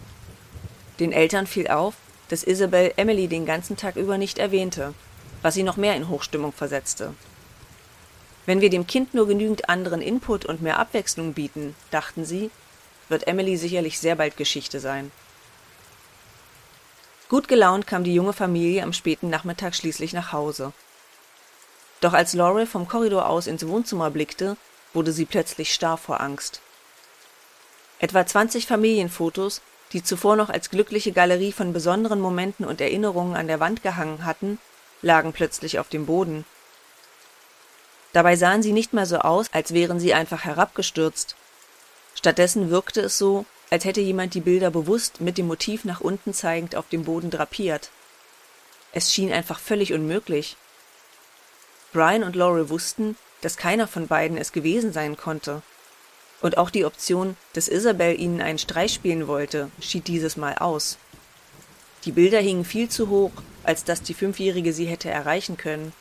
Den 0.99 1.13
Eltern 1.13 1.47
fiel 1.47 1.69
auf, 1.69 1.95
dass 2.29 2.43
Isabel 2.43 2.93
Emily 2.97 3.29
den 3.29 3.47
ganzen 3.47 3.77
Tag 3.77 3.97
über 3.97 4.19
nicht 4.19 4.39
erwähnte, 4.39 4.95
was 5.43 5.55
sie 5.55 5.63
noch 5.63 5.77
mehr 5.77 5.97
in 5.97 6.09
Hochstimmung 6.09 6.53
versetzte. 6.53 7.15
Wenn 8.47 8.61
wir 8.61 8.71
dem 8.71 8.87
Kind 8.87 9.15
nur 9.15 9.27
genügend 9.27 9.69
anderen 9.69 10.01
Input 10.01 10.45
und 10.45 10.63
mehr 10.63 10.79
Abwechslung 10.79 11.35
bieten, 11.35 11.75
dachten 11.91 12.25
sie, 12.25 12.51
wird 13.09 13.27
Emily 13.27 13.57
sicherlich 13.57 13.99
sehr 13.99 14.17
bald 14.17 14.37
Geschichte 14.37 14.81
sein. 14.81 15.11
Gut 17.29 17.49
gelaunt 17.49 17.89
kam 17.89 18.05
die 18.05 18.15
junge 18.15 18.33
Familie 18.33 18.85
am 18.85 18.93
späten 18.93 19.31
Nachmittag 19.31 19.75
schließlich 19.75 20.13
nach 20.13 20.33
Hause. 20.33 20.73
Doch 22.01 22.13
als 22.13 22.35
Laurel 22.35 22.67
vom 22.67 22.87
Korridor 22.87 23.29
aus 23.29 23.49
ins 23.49 23.67
Wohnzimmer 23.67 24.11
blickte, 24.11 24.57
wurde 24.93 25.11
sie 25.11 25.25
plötzlich 25.25 25.75
starr 25.75 25.97
vor 25.97 26.21
Angst. 26.21 26.61
Etwa 27.99 28.25
20 28.25 28.67
Familienfotos, 28.67 29.61
die 29.93 30.05
zuvor 30.05 30.37
noch 30.37 30.51
als 30.51 30.71
glückliche 30.71 31.13
Galerie 31.13 31.53
von 31.53 31.73
besonderen 31.73 32.21
Momenten 32.21 32.65
und 32.65 32.81
Erinnerungen 32.81 33.35
an 33.35 33.49
der 33.49 33.59
Wand 33.59 33.83
gehangen 33.83 34.25
hatten, 34.25 34.59
lagen 35.03 35.33
plötzlich 35.33 35.79
auf 35.79 35.89
dem 35.89 36.07
Boden. 36.07 36.45
Dabei 38.13 38.37
sahen 38.37 38.63
sie 38.63 38.73
nicht 38.73 38.93
mehr 38.93 39.07
so 39.07 39.19
aus, 39.19 39.47
als 39.53 39.75
wären 39.75 40.01
sie 40.01 40.15
einfach 40.15 40.45
herabgestürzt. 40.45 41.37
Stattdessen 42.15 42.71
wirkte 42.71 43.03
es 43.03 43.19
so, 43.19 43.45
als 43.71 43.85
hätte 43.85 44.01
jemand 44.01 44.35
die 44.35 44.41
Bilder 44.41 44.71
bewusst 44.71 45.21
mit 45.21 45.39
dem 45.39 45.47
Motiv 45.47 45.85
nach 45.85 46.01
unten 46.01 46.33
zeigend 46.33 46.77
auf 46.77 46.89
dem 46.89 47.05
Boden 47.05 47.31
drapiert. 47.31 47.91
Es 48.93 49.13
schien 49.13 49.33
einfach 49.33 49.59
völlig 49.59 49.93
unmöglich. 49.93 50.57
Brian 51.93 52.25
und 52.25 52.37
Laurel 52.37 52.71
wussten, 52.71 53.17
dass 53.43 53.57
keiner 53.57 53.87
von 53.87 54.07
beiden 54.07 54.39
es 54.39 54.53
gewesen 54.53 54.93
sein 54.93 55.17
konnte. 55.17 55.63
Und 56.41 56.59
auch 56.59 56.71
die 56.71 56.85
Option, 56.85 57.37
dass 57.53 57.69
Isabel 57.69 58.19
ihnen 58.19 58.41
einen 58.41 58.59
Streich 58.59 58.95
spielen 58.95 59.27
wollte, 59.27 59.71
schied 59.81 60.07
dieses 60.07 60.37
Mal 60.37 60.55
aus. 60.59 60.99
Die 62.05 62.13
Bilder 62.13 62.41
hingen 62.41 62.65
viel 62.65 62.89
zu 62.89 63.09
hoch, 63.09 63.33
als 63.67 63.85
dass 63.85 64.03
die 64.03 64.15
Fünfjährige 64.15 64.73
sie 64.73 64.87
hätte 64.87 65.11
erreichen 65.11 65.57
können. 65.57 65.93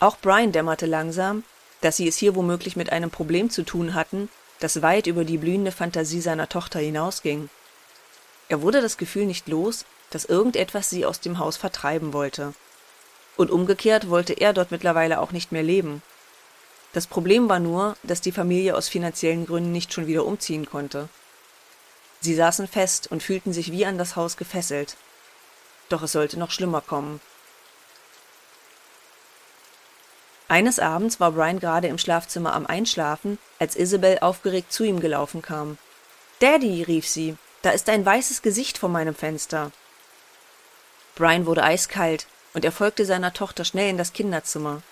Auch 0.00 0.16
Brian 0.18 0.52
dämmerte 0.52 0.86
langsam, 0.86 1.44
dass 1.80 1.96
sie 1.96 2.08
es 2.08 2.16
hier 2.16 2.34
womöglich 2.34 2.76
mit 2.76 2.90
einem 2.90 3.10
Problem 3.10 3.50
zu 3.50 3.62
tun 3.62 3.94
hatten, 3.94 4.28
das 4.60 4.82
weit 4.82 5.06
über 5.06 5.24
die 5.24 5.38
blühende 5.38 5.72
Fantasie 5.72 6.20
seiner 6.20 6.48
Tochter 6.48 6.80
hinausging. 6.80 7.48
Er 8.48 8.62
wurde 8.62 8.80
das 8.80 8.96
Gefühl 8.96 9.26
nicht 9.26 9.48
los, 9.48 9.84
dass 10.10 10.24
irgendetwas 10.24 10.90
sie 10.90 11.04
aus 11.06 11.20
dem 11.20 11.38
Haus 11.38 11.56
vertreiben 11.56 12.12
wollte. 12.12 12.54
Und 13.36 13.50
umgekehrt 13.50 14.08
wollte 14.08 14.32
er 14.32 14.52
dort 14.52 14.70
mittlerweile 14.70 15.20
auch 15.20 15.32
nicht 15.32 15.52
mehr 15.52 15.62
leben. 15.62 16.02
Das 16.92 17.06
Problem 17.06 17.48
war 17.48 17.60
nur, 17.60 17.96
dass 18.02 18.20
die 18.20 18.32
Familie 18.32 18.74
aus 18.74 18.88
finanziellen 18.88 19.46
Gründen 19.46 19.70
nicht 19.70 19.92
schon 19.92 20.06
wieder 20.06 20.24
umziehen 20.24 20.66
konnte. 20.66 21.08
Sie 22.20 22.34
saßen 22.34 22.66
fest 22.66 23.10
und 23.10 23.22
fühlten 23.22 23.52
sich 23.52 23.70
wie 23.72 23.86
an 23.86 23.98
das 23.98 24.16
Haus 24.16 24.36
gefesselt. 24.36 24.96
Doch 25.88 26.02
es 26.02 26.12
sollte 26.12 26.38
noch 26.38 26.50
schlimmer 26.50 26.80
kommen. 26.80 27.20
Eines 30.48 30.78
Abends 30.78 31.20
war 31.20 31.32
Brian 31.32 31.60
gerade 31.60 31.88
im 31.88 31.98
Schlafzimmer 31.98 32.54
am 32.54 32.66
Einschlafen, 32.66 33.38
als 33.58 33.76
Isabel 33.76 34.18
aufgeregt 34.20 34.72
zu 34.72 34.82
ihm 34.82 34.98
gelaufen 35.00 35.42
kam. 35.42 35.76
Daddy, 36.40 36.82
rief 36.82 37.06
sie, 37.06 37.36
da 37.62 37.70
ist 37.70 37.88
ein 37.90 38.04
weißes 38.04 38.40
Gesicht 38.40 38.78
vor 38.78 38.88
meinem 38.88 39.14
Fenster. 39.14 39.72
Brian 41.16 41.44
wurde 41.46 41.64
eiskalt, 41.64 42.26
und 42.54 42.64
er 42.64 42.72
folgte 42.72 43.04
seiner 43.04 43.34
Tochter 43.34 43.64
schnell 43.64 43.90
in 43.90 43.98
das 43.98 44.14
Kinderzimmer. 44.14 44.82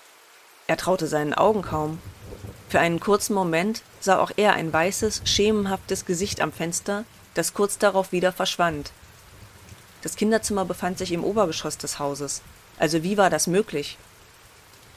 Er 0.67 0.77
traute 0.77 1.07
seinen 1.07 1.33
Augen 1.33 1.63
kaum. 1.63 1.99
Für 2.69 2.79
einen 2.79 2.99
kurzen 2.99 3.33
Moment 3.33 3.81
sah 3.99 4.19
auch 4.19 4.31
er 4.35 4.53
ein 4.53 4.71
weißes, 4.71 5.21
schemenhaftes 5.25 6.05
Gesicht 6.05 6.39
am 6.41 6.51
Fenster, 6.51 7.05
das 7.37 7.53
kurz 7.53 7.77
darauf 7.77 8.11
wieder 8.11 8.31
verschwand. 8.31 8.91
Das 10.01 10.15
Kinderzimmer 10.15 10.65
befand 10.65 10.97
sich 10.97 11.11
im 11.11 11.23
Obergeschoss 11.23 11.77
des 11.77 11.99
Hauses. 11.99 12.41
Also 12.79 13.03
wie 13.03 13.17
war 13.17 13.29
das 13.29 13.47
möglich? 13.47 13.97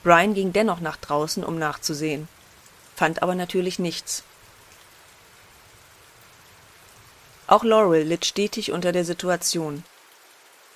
Brian 0.02 0.35
ging 0.35 0.52
dennoch 0.52 0.80
nach 0.80 0.97
draußen, 0.97 1.44
um 1.44 1.59
nachzusehen, 1.59 2.28
fand 2.97 3.23
aber 3.23 3.35
natürlich 3.35 3.78
nichts. 3.78 4.23
Auch 7.47 7.64
Laurel 7.64 8.04
litt 8.04 8.25
stetig 8.25 8.73
unter 8.73 8.92
der 8.92 9.04
Situation. 9.04 9.85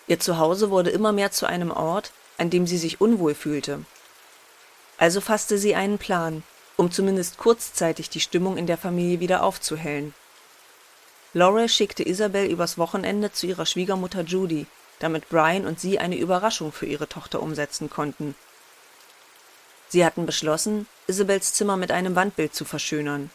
Ihr 0.07 0.21
Zuhause 0.21 0.71
wurde 0.71 0.91
immer 0.91 1.13
mehr 1.13 1.31
zu 1.31 1.47
einem 1.47 1.71
Ort, 1.71 2.11
an 2.37 2.51
dem 2.51 2.67
sie 2.67 2.79
sich 2.79 3.01
unwohl 3.01 3.35
fühlte. 3.35 3.85
Also 4.99 5.21
fasste 5.21 5.57
sie 5.57 5.75
einen 5.75 5.99
Plan, 5.99 6.43
um 6.77 6.91
zumindest 6.91 7.39
kurzzeitig 7.39 8.11
die 8.11 8.21
Stimmung 8.21 8.57
in 8.57 8.67
der 8.67 8.77
Familie 8.77 9.21
wieder 9.21 9.43
aufzuhellen. 9.43 10.15
Laurel 11.35 11.69
schickte 11.69 12.09
Isabel 12.09 12.47
übers 12.47 12.79
Wochenende 12.79 13.31
zu 13.33 13.47
ihrer 13.47 13.67
Schwiegermutter 13.67 14.23
Judy, 14.23 14.67
damit 15.01 15.29
Brian 15.29 15.67
und 15.67 15.79
sie 15.79 15.99
eine 15.99 16.17
Überraschung 16.17 16.73
für 16.73 16.87
ihre 16.87 17.09
Tochter 17.09 17.43
umsetzen 17.43 17.91
konnten 17.91 18.35
Sie 19.95 20.05
hatten 20.05 20.27
beschlossen, 20.27 20.89
Isabels 21.07 21.53
Zimmer 21.53 21.77
mit 21.77 21.93
einem 21.93 22.17
Wandbild 22.17 22.53
zu 22.53 22.65
verschönern. 22.65 23.31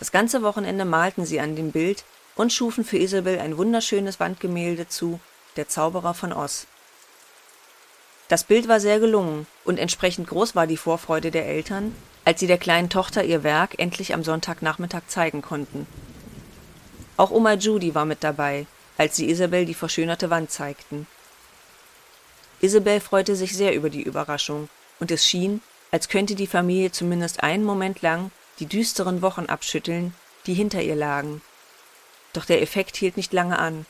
Das 0.00 0.10
ganze 0.10 0.42
Wochenende 0.42 0.84
malten 0.84 1.24
sie 1.24 1.38
an 1.38 1.54
dem 1.54 1.70
Bild 1.70 2.02
und 2.34 2.52
schufen 2.52 2.84
für 2.84 2.98
Isabel 2.98 3.38
ein 3.38 3.56
wunderschönes 3.56 4.18
Wandgemälde 4.18 4.88
zu, 4.88 5.20
Der 5.54 5.68
Zauberer 5.68 6.12
von 6.12 6.32
Oz. 6.32 6.66
Das 8.26 8.42
Bild 8.42 8.66
war 8.66 8.80
sehr 8.80 8.98
gelungen 8.98 9.46
und 9.64 9.78
entsprechend 9.78 10.26
groß 10.26 10.56
war 10.56 10.66
die 10.66 10.76
Vorfreude 10.76 11.30
der 11.30 11.46
Eltern, 11.46 11.94
als 12.24 12.40
sie 12.40 12.48
der 12.48 12.58
kleinen 12.58 12.90
Tochter 12.90 13.22
ihr 13.22 13.44
Werk 13.44 13.78
endlich 13.78 14.12
am 14.12 14.24
Sonntagnachmittag 14.24 15.02
zeigen 15.06 15.40
konnten. 15.40 15.86
Auch 17.16 17.30
Oma 17.30 17.54
Judy 17.54 17.94
war 17.94 18.04
mit 18.04 18.22
dabei, 18.22 18.66
als 18.98 19.16
sie 19.16 19.28
Isabel 19.28 19.64
die 19.64 19.74
verschönerte 19.74 20.30
Wand 20.30 20.50
zeigten. 20.50 21.06
Isabel 22.60 23.00
freute 23.00 23.36
sich 23.36 23.56
sehr 23.56 23.74
über 23.74 23.90
die 23.90 24.02
Überraschung 24.02 24.68
und 25.00 25.10
es 25.10 25.26
schien, 25.26 25.62
als 25.90 26.08
könnte 26.08 26.34
die 26.34 26.46
Familie 26.46 26.92
zumindest 26.92 27.42
einen 27.42 27.64
Moment 27.64 28.02
lang 28.02 28.30
die 28.58 28.66
düsteren 28.66 29.22
Wochen 29.22 29.46
abschütteln, 29.46 30.14
die 30.46 30.54
hinter 30.54 30.82
ihr 30.82 30.96
lagen. 30.96 31.42
Doch 32.32 32.44
der 32.44 32.62
Effekt 32.62 32.96
hielt 32.96 33.16
nicht 33.16 33.32
lange 33.32 33.58
an. 33.58 33.86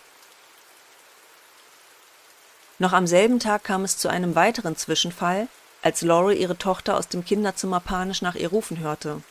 Noch 2.79 2.93
am 2.93 3.07
selben 3.07 3.41
Tag 3.41 3.65
kam 3.65 3.85
es 3.85 3.97
zu 3.97 4.09
einem 4.09 4.35
weiteren 4.35 4.77
Zwischenfall, 4.77 5.49
als 5.83 6.03
Laurel 6.03 6.37
ihre 6.37 6.59
Tochter 6.59 6.97
aus 6.97 7.09
dem 7.09 7.25
Kinderzimmer 7.25 7.81
panisch 7.81 8.23
nach 8.23 8.35
ihr 8.35 8.49
rufen 8.49 8.81
hörte. 8.81 9.23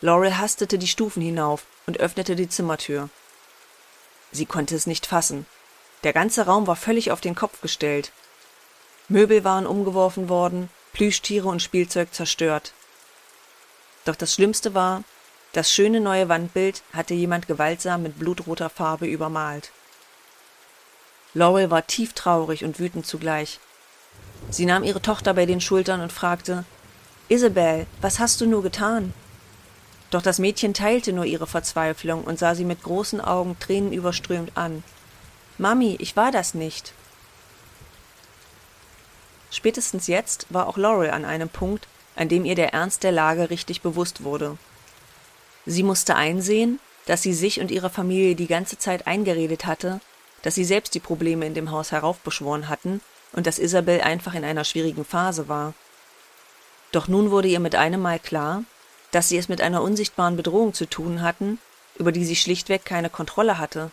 Laurel 0.00 0.38
hastete 0.38 0.78
die 0.78 0.88
Stufen 0.88 1.22
hinauf 1.22 1.64
und 1.86 2.00
öffnete 2.00 2.36
die 2.36 2.48
Zimmertür. 2.48 3.08
Sie 4.32 4.46
konnte 4.46 4.74
es 4.74 4.86
nicht 4.86 5.06
fassen. 5.06 5.46
Der 6.04 6.12
ganze 6.12 6.46
Raum 6.46 6.66
war 6.66 6.76
völlig 6.76 7.10
auf 7.10 7.20
den 7.20 7.34
Kopf 7.34 7.60
gestellt. 7.62 8.12
Möbel 9.08 9.44
waren 9.44 9.66
umgeworfen 9.66 10.28
worden, 10.28 10.68
Plüschtiere 10.92 11.48
und 11.48 11.62
Spielzeug 11.62 12.12
zerstört. 12.12 12.72
Doch 14.04 14.16
das 14.16 14.34
Schlimmste 14.34 14.74
war, 14.74 15.04
das 15.52 15.72
schöne 15.72 16.00
neue 16.00 16.28
Wandbild 16.28 16.82
hatte 16.92 17.14
jemand 17.14 17.48
gewaltsam 17.48 18.02
mit 18.02 18.18
blutroter 18.18 18.68
Farbe 18.68 19.06
übermalt. 19.06 19.70
Laurel 21.34 21.70
war 21.70 21.86
tief 21.86 22.12
traurig 22.12 22.64
und 22.64 22.78
wütend 22.78 23.06
zugleich. 23.06 23.58
Sie 24.50 24.66
nahm 24.66 24.84
ihre 24.84 25.02
Tochter 25.02 25.34
bei 25.34 25.46
den 25.46 25.60
Schultern 25.60 26.00
und 26.00 26.12
fragte 26.12 26.64
Isabel, 27.28 27.86
was 28.00 28.18
hast 28.18 28.40
du 28.40 28.46
nur 28.46 28.62
getan? 28.62 29.14
Doch 30.10 30.22
das 30.22 30.38
Mädchen 30.38 30.74
teilte 30.74 31.12
nur 31.12 31.24
ihre 31.24 31.46
Verzweiflung 31.46 32.24
und 32.24 32.38
sah 32.38 32.54
sie 32.54 32.64
mit 32.64 32.82
großen 32.82 33.20
Augen 33.20 33.58
tränenüberströmt 33.58 34.56
an. 34.56 34.84
Mami, 35.58 35.96
ich 36.00 36.16
war 36.16 36.30
das 36.30 36.54
nicht. 36.54 36.92
Spätestens 39.50 40.06
jetzt 40.06 40.46
war 40.50 40.68
auch 40.68 40.76
Laurel 40.76 41.10
an 41.10 41.24
einem 41.24 41.48
Punkt, 41.48 41.88
an 42.14 42.28
dem 42.28 42.44
ihr 42.44 42.54
der 42.54 42.72
Ernst 42.72 43.02
der 43.02 43.12
Lage 43.12 43.50
richtig 43.50 43.82
bewusst 43.82 44.22
wurde. 44.22 44.58
Sie 45.64 45.82
musste 45.82 46.14
einsehen, 46.14 46.78
dass 47.06 47.22
sie 47.22 47.34
sich 47.34 47.60
und 47.60 47.70
ihrer 47.70 47.90
Familie 47.90 48.34
die 48.34 48.46
ganze 48.46 48.78
Zeit 48.78 49.06
eingeredet 49.06 49.66
hatte, 49.66 50.00
dass 50.42 50.54
sie 50.54 50.64
selbst 50.64 50.94
die 50.94 51.00
Probleme 51.00 51.46
in 51.46 51.54
dem 51.54 51.70
Haus 51.70 51.92
heraufbeschworen 51.92 52.68
hatten 52.68 53.00
und 53.32 53.46
dass 53.46 53.58
Isabel 53.58 54.00
einfach 54.00 54.34
in 54.34 54.44
einer 54.44 54.64
schwierigen 54.64 55.04
Phase 55.04 55.48
war. 55.48 55.74
Doch 56.92 57.08
nun 57.08 57.30
wurde 57.30 57.48
ihr 57.48 57.60
mit 57.60 57.74
einem 57.74 58.00
Mal 58.00 58.18
klar, 58.18 58.62
dass 59.16 59.30
sie 59.30 59.38
es 59.38 59.48
mit 59.48 59.62
einer 59.62 59.80
unsichtbaren 59.80 60.36
Bedrohung 60.36 60.74
zu 60.74 60.84
tun 60.84 61.22
hatten, 61.22 61.58
über 61.98 62.12
die 62.12 62.26
sie 62.26 62.36
schlichtweg 62.36 62.84
keine 62.84 63.08
Kontrolle 63.08 63.56
hatte. 63.56 63.90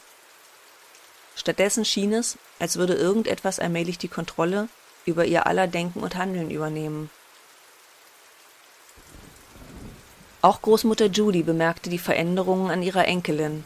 Stattdessen 1.34 1.86
schien 1.86 2.12
es, 2.12 2.38
als 2.60 2.76
würde 2.76 2.96
irgendetwas 2.96 3.58
allmählich 3.58 3.98
die 3.98 4.10
Kontrolle 4.10 4.68
über 5.06 5.24
ihr 5.24 5.48
aller 5.48 5.68
Denken 5.68 6.02
und 6.02 6.18
Handeln 6.18 6.52
übernehmen. 6.52 7.10
Auch 10.42 10.62
Großmutter 10.62 11.06
Judy 11.06 11.44
bemerkte 11.44 11.90
die 11.90 12.00
Veränderungen 12.00 12.70
an 12.70 12.84
ihrer 12.84 13.08
Enkelin. 13.08 13.64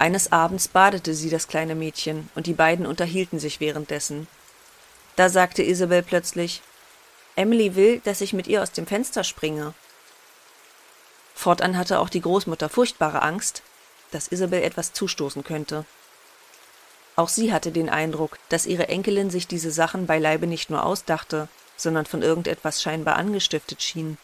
Eines 0.00 0.32
Abends 0.32 0.66
badete 0.66 1.14
sie 1.14 1.30
das 1.30 1.46
kleine 1.46 1.76
Mädchen, 1.76 2.28
und 2.34 2.48
die 2.48 2.54
beiden 2.54 2.86
unterhielten 2.86 3.38
sich 3.38 3.60
währenddessen. 3.60 4.26
Da 5.14 5.28
sagte 5.28 5.62
Isabel 5.62 6.02
plötzlich 6.02 6.60
Emily 7.36 7.76
will, 7.76 8.00
dass 8.00 8.20
ich 8.20 8.32
mit 8.32 8.48
ihr 8.48 8.64
aus 8.64 8.72
dem 8.72 8.88
Fenster 8.88 9.22
springe. 9.22 9.74
Fortan 11.42 11.76
hatte 11.76 11.98
auch 11.98 12.08
die 12.08 12.20
Großmutter 12.20 12.68
furchtbare 12.68 13.20
Angst, 13.22 13.62
dass 14.12 14.28
Isabel 14.28 14.62
etwas 14.62 14.92
zustoßen 14.92 15.42
könnte. 15.42 15.84
Auch 17.16 17.28
sie 17.28 17.52
hatte 17.52 17.72
den 17.72 17.88
Eindruck, 17.88 18.38
dass 18.48 18.64
ihre 18.64 18.88
Enkelin 18.88 19.28
sich 19.28 19.48
diese 19.48 19.72
Sachen 19.72 20.06
beileibe 20.06 20.46
nicht 20.46 20.70
nur 20.70 20.86
ausdachte, 20.86 21.48
sondern 21.76 22.06
von 22.06 22.22
irgendetwas 22.22 22.80
scheinbar 22.80 23.16
angestiftet 23.16 23.82
schien. 23.82 24.18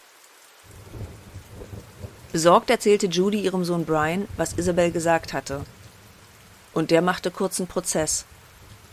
Besorgt 2.30 2.70
erzählte 2.70 3.08
Judy 3.08 3.40
ihrem 3.40 3.64
Sohn 3.64 3.84
Brian, 3.84 4.28
was 4.36 4.52
Isabel 4.52 4.92
gesagt 4.92 5.32
hatte. 5.32 5.64
Und 6.72 6.92
der 6.92 7.02
machte 7.02 7.32
kurzen 7.32 7.66
Prozess. 7.66 8.26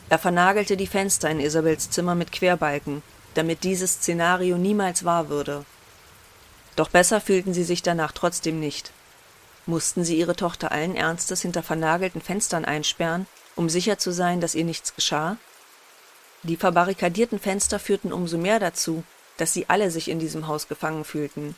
Er 0.09 0.17
vernagelte 0.17 0.77
die 0.77 0.87
Fenster 0.87 1.29
in 1.29 1.39
Isabels 1.39 1.91
Zimmer 1.91 2.15
mit 2.15 2.31
Querbalken, 2.31 3.03
damit 3.35 3.63
dieses 3.63 3.97
Szenario 3.97 4.57
niemals 4.57 5.05
wahr 5.05 5.29
würde. 5.29 5.63
Doch 6.75 6.89
besser 6.89 7.21
fühlten 7.21 7.53
sie 7.53 7.63
sich 7.63 7.83
danach 7.83 8.11
trotzdem 8.11 8.59
nicht. 8.59 8.91
Mussten 9.65 10.03
sie 10.03 10.17
ihre 10.17 10.35
Tochter 10.35 10.71
allen 10.71 10.95
Ernstes 10.95 11.41
hinter 11.41 11.63
vernagelten 11.63 12.21
Fenstern 12.21 12.65
einsperren, 12.65 13.25
um 13.55 13.69
sicher 13.69 13.97
zu 13.97 14.11
sein, 14.11 14.41
dass 14.41 14.55
ihr 14.55 14.65
nichts 14.65 14.93
geschah? 14.95 15.37
Die 16.43 16.57
verbarrikadierten 16.57 17.39
Fenster 17.39 17.79
führten 17.79 18.13
umso 18.13 18.37
mehr 18.37 18.59
dazu, 18.59 19.03
dass 19.37 19.53
sie 19.53 19.67
alle 19.69 19.89
sich 19.89 20.09
in 20.09 20.19
diesem 20.19 20.47
Haus 20.47 20.67
gefangen 20.67 21.03
fühlten. 21.03 21.55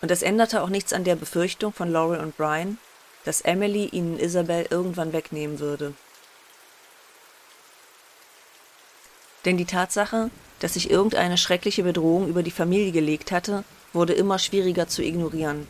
Und 0.00 0.10
es 0.10 0.22
änderte 0.22 0.62
auch 0.62 0.68
nichts 0.68 0.92
an 0.92 1.04
der 1.04 1.16
Befürchtung 1.16 1.72
von 1.72 1.90
Laurel 1.90 2.20
und 2.20 2.36
Brian, 2.36 2.78
dass 3.24 3.42
Emily 3.42 3.86
ihnen 3.86 4.18
Isabel 4.18 4.66
irgendwann 4.70 5.12
wegnehmen 5.12 5.60
würde. 5.60 5.94
Denn 9.44 9.56
die 9.56 9.64
Tatsache, 9.64 10.30
dass 10.58 10.74
sich 10.74 10.90
irgendeine 10.90 11.38
schreckliche 11.38 11.84
Bedrohung 11.84 12.28
über 12.28 12.42
die 12.42 12.50
Familie 12.50 12.90
gelegt 12.90 13.30
hatte, 13.30 13.64
wurde 13.92 14.12
immer 14.12 14.38
schwieriger 14.38 14.88
zu 14.88 15.02
ignorieren. 15.02 15.66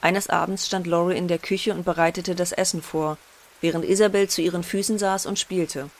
Eines 0.00 0.28
Abends 0.28 0.66
stand 0.66 0.86
Laurel 0.86 1.16
in 1.16 1.28
der 1.28 1.38
Küche 1.38 1.72
und 1.72 1.84
bereitete 1.84 2.34
das 2.34 2.52
Essen 2.52 2.82
vor, 2.82 3.18
während 3.60 3.84
Isabel 3.84 4.28
zu 4.28 4.42
ihren 4.42 4.62
Füßen 4.62 4.98
saß 4.98 5.26
und 5.26 5.38
spielte. 5.38 5.90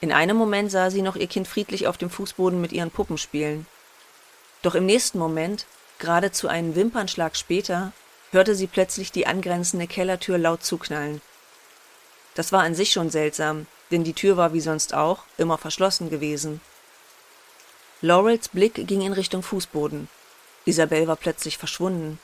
In 0.00 0.12
einem 0.12 0.36
Moment 0.36 0.70
sah 0.70 0.90
sie 0.90 1.02
noch 1.02 1.16
ihr 1.16 1.26
Kind 1.26 1.48
friedlich 1.48 1.86
auf 1.86 1.98
dem 1.98 2.10
Fußboden 2.10 2.60
mit 2.60 2.72
ihren 2.72 2.90
Puppen 2.90 3.18
spielen. 3.18 3.66
Doch 4.62 4.74
im 4.74 4.86
nächsten 4.86 5.18
Moment, 5.18 5.66
geradezu 5.98 6.48
einen 6.48 6.74
Wimpernschlag 6.74 7.36
später, 7.36 7.92
hörte 8.30 8.54
sie 8.54 8.66
plötzlich 8.66 9.12
die 9.12 9.26
angrenzende 9.26 9.86
Kellertür 9.86 10.38
laut 10.38 10.64
zuknallen. 10.64 11.20
Das 12.34 12.52
war 12.52 12.62
an 12.62 12.74
sich 12.74 12.92
schon 12.92 13.10
seltsam, 13.10 13.66
denn 13.90 14.04
die 14.04 14.12
Tür 14.12 14.36
war 14.36 14.52
wie 14.52 14.60
sonst 14.60 14.94
auch 14.94 15.24
immer 15.36 15.58
verschlossen 15.58 16.10
gewesen. 16.10 16.60
Laurels 18.00 18.48
Blick 18.48 18.86
ging 18.86 19.00
in 19.00 19.12
Richtung 19.12 19.42
Fußboden. 19.42 20.08
Isabel 20.64 21.06
war 21.06 21.16
plötzlich 21.16 21.58
verschwunden. 21.58 22.18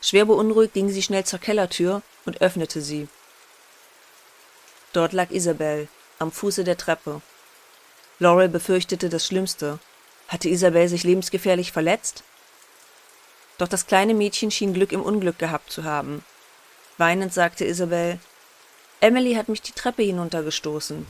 Schwer 0.00 0.24
beunruhigt 0.24 0.74
ging 0.74 0.88
sie 0.88 1.02
schnell 1.02 1.24
zur 1.24 1.38
Kellertür 1.38 2.02
und 2.24 2.40
öffnete 2.40 2.80
sie. 2.80 3.08
Dort 4.92 5.12
lag 5.12 5.30
Isabel, 5.30 5.88
am 6.18 6.32
Fuße 6.32 6.64
der 6.64 6.76
Treppe. 6.76 7.20
Laurel 8.18 8.48
befürchtete 8.48 9.08
das 9.08 9.26
Schlimmste. 9.26 9.78
Hatte 10.28 10.48
Isabel 10.48 10.88
sich 10.88 11.04
lebensgefährlich 11.04 11.72
verletzt? 11.72 12.24
Doch 13.58 13.68
das 13.68 13.86
kleine 13.86 14.14
Mädchen 14.14 14.50
schien 14.50 14.74
Glück 14.74 14.92
im 14.92 15.02
Unglück 15.02 15.38
gehabt 15.38 15.70
zu 15.70 15.84
haben. 15.84 16.24
Weinend 16.98 17.32
sagte 17.32 17.64
Isabel, 17.64 18.18
Emily 19.00 19.34
hat 19.34 19.48
mich 19.48 19.60
die 19.60 19.72
Treppe 19.72 20.02
hinuntergestoßen. 20.02 21.06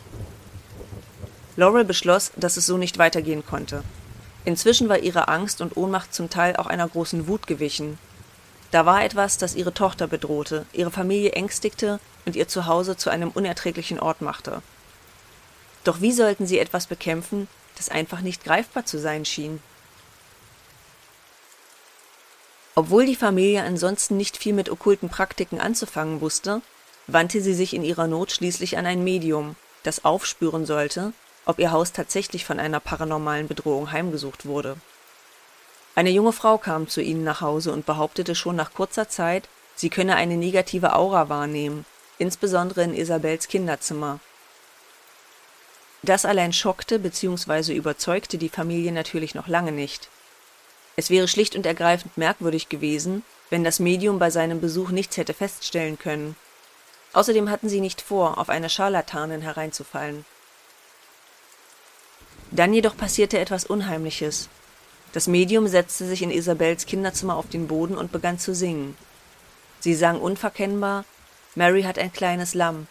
Laurel 1.56 1.84
beschloss, 1.84 2.32
dass 2.36 2.56
es 2.56 2.66
so 2.66 2.76
nicht 2.76 2.98
weitergehen 2.98 3.46
konnte. 3.46 3.82
Inzwischen 4.46 4.88
war 4.88 5.00
ihre 5.00 5.26
Angst 5.26 5.60
und 5.60 5.76
Ohnmacht 5.76 6.14
zum 6.14 6.30
Teil 6.30 6.54
auch 6.54 6.68
einer 6.68 6.88
großen 6.88 7.26
Wut 7.26 7.48
gewichen. 7.48 7.98
Da 8.70 8.86
war 8.86 9.04
etwas, 9.04 9.38
das 9.38 9.56
ihre 9.56 9.74
Tochter 9.74 10.06
bedrohte, 10.06 10.66
ihre 10.72 10.92
Familie 10.92 11.32
ängstigte 11.32 11.98
und 12.24 12.36
ihr 12.36 12.46
Zuhause 12.46 12.96
zu 12.96 13.10
einem 13.10 13.30
unerträglichen 13.30 13.98
Ort 13.98 14.22
machte. 14.22 14.62
Doch 15.82 16.00
wie 16.00 16.12
sollten 16.12 16.46
sie 16.46 16.60
etwas 16.60 16.86
bekämpfen, 16.86 17.48
das 17.76 17.88
einfach 17.88 18.20
nicht 18.20 18.44
greifbar 18.44 18.86
zu 18.86 19.00
sein 19.00 19.24
schien? 19.24 19.60
Obwohl 22.76 23.04
die 23.04 23.16
Familie 23.16 23.64
ansonsten 23.64 24.16
nicht 24.16 24.36
viel 24.36 24.52
mit 24.52 24.70
okkulten 24.70 25.08
Praktiken 25.08 25.60
anzufangen 25.60 26.20
wusste, 26.20 26.62
wandte 27.08 27.40
sie 27.40 27.54
sich 27.54 27.74
in 27.74 27.82
ihrer 27.82 28.06
Not 28.06 28.30
schließlich 28.30 28.78
an 28.78 28.86
ein 28.86 29.02
Medium, 29.02 29.56
das 29.82 30.04
aufspüren 30.04 30.66
sollte, 30.66 31.12
ob 31.46 31.58
ihr 31.58 31.72
Haus 31.72 31.92
tatsächlich 31.92 32.44
von 32.44 32.60
einer 32.60 32.80
paranormalen 32.80 33.48
Bedrohung 33.48 33.92
heimgesucht 33.92 34.44
wurde. 34.44 34.76
Eine 35.94 36.10
junge 36.10 36.32
Frau 36.32 36.58
kam 36.58 36.88
zu 36.88 37.00
ihnen 37.00 37.24
nach 37.24 37.40
Hause 37.40 37.72
und 37.72 37.86
behauptete 37.86 38.34
schon 38.34 38.56
nach 38.56 38.74
kurzer 38.74 39.08
Zeit, 39.08 39.48
sie 39.76 39.88
könne 39.88 40.16
eine 40.16 40.36
negative 40.36 40.94
Aura 40.94 41.30
wahrnehmen, 41.30 41.86
insbesondere 42.18 42.82
in 42.82 42.94
Isabels 42.94 43.48
Kinderzimmer. 43.48 44.20
Das 46.02 46.24
allein 46.24 46.52
schockte 46.52 46.98
bzw. 46.98 47.74
überzeugte 47.74 48.36
die 48.36 48.50
Familie 48.50 48.92
natürlich 48.92 49.34
noch 49.34 49.48
lange 49.48 49.72
nicht. 49.72 50.08
Es 50.96 51.10
wäre 51.10 51.28
schlicht 51.28 51.56
und 51.56 51.66
ergreifend 51.66 52.16
merkwürdig 52.16 52.68
gewesen, 52.68 53.22
wenn 53.50 53.64
das 53.64 53.80
Medium 53.80 54.18
bei 54.18 54.30
seinem 54.30 54.60
Besuch 54.60 54.90
nichts 54.90 55.16
hätte 55.16 55.34
feststellen 55.34 55.98
können. 55.98 56.36
Außerdem 57.12 57.50
hatten 57.50 57.68
sie 57.68 57.80
nicht 57.80 58.02
vor, 58.02 58.38
auf 58.38 58.48
eine 58.48 58.68
Scharlatanin 58.68 59.40
hereinzufallen. 59.40 60.24
Dann 62.50 62.72
jedoch 62.72 62.96
passierte 62.96 63.38
etwas 63.38 63.64
Unheimliches. 63.64 64.48
Das 65.12 65.26
Medium 65.26 65.66
setzte 65.66 66.06
sich 66.06 66.22
in 66.22 66.30
Isabels 66.30 66.86
Kinderzimmer 66.86 67.36
auf 67.36 67.48
den 67.48 67.68
Boden 67.68 67.96
und 67.96 68.12
begann 68.12 68.38
zu 68.38 68.54
singen. 68.54 68.96
Sie 69.80 69.94
sang 69.94 70.20
unverkennbar 70.20 71.04
Mary 71.56 71.82
hat 71.82 71.98
ein 71.98 72.12
kleines 72.12 72.52
Lamm. 72.52 72.86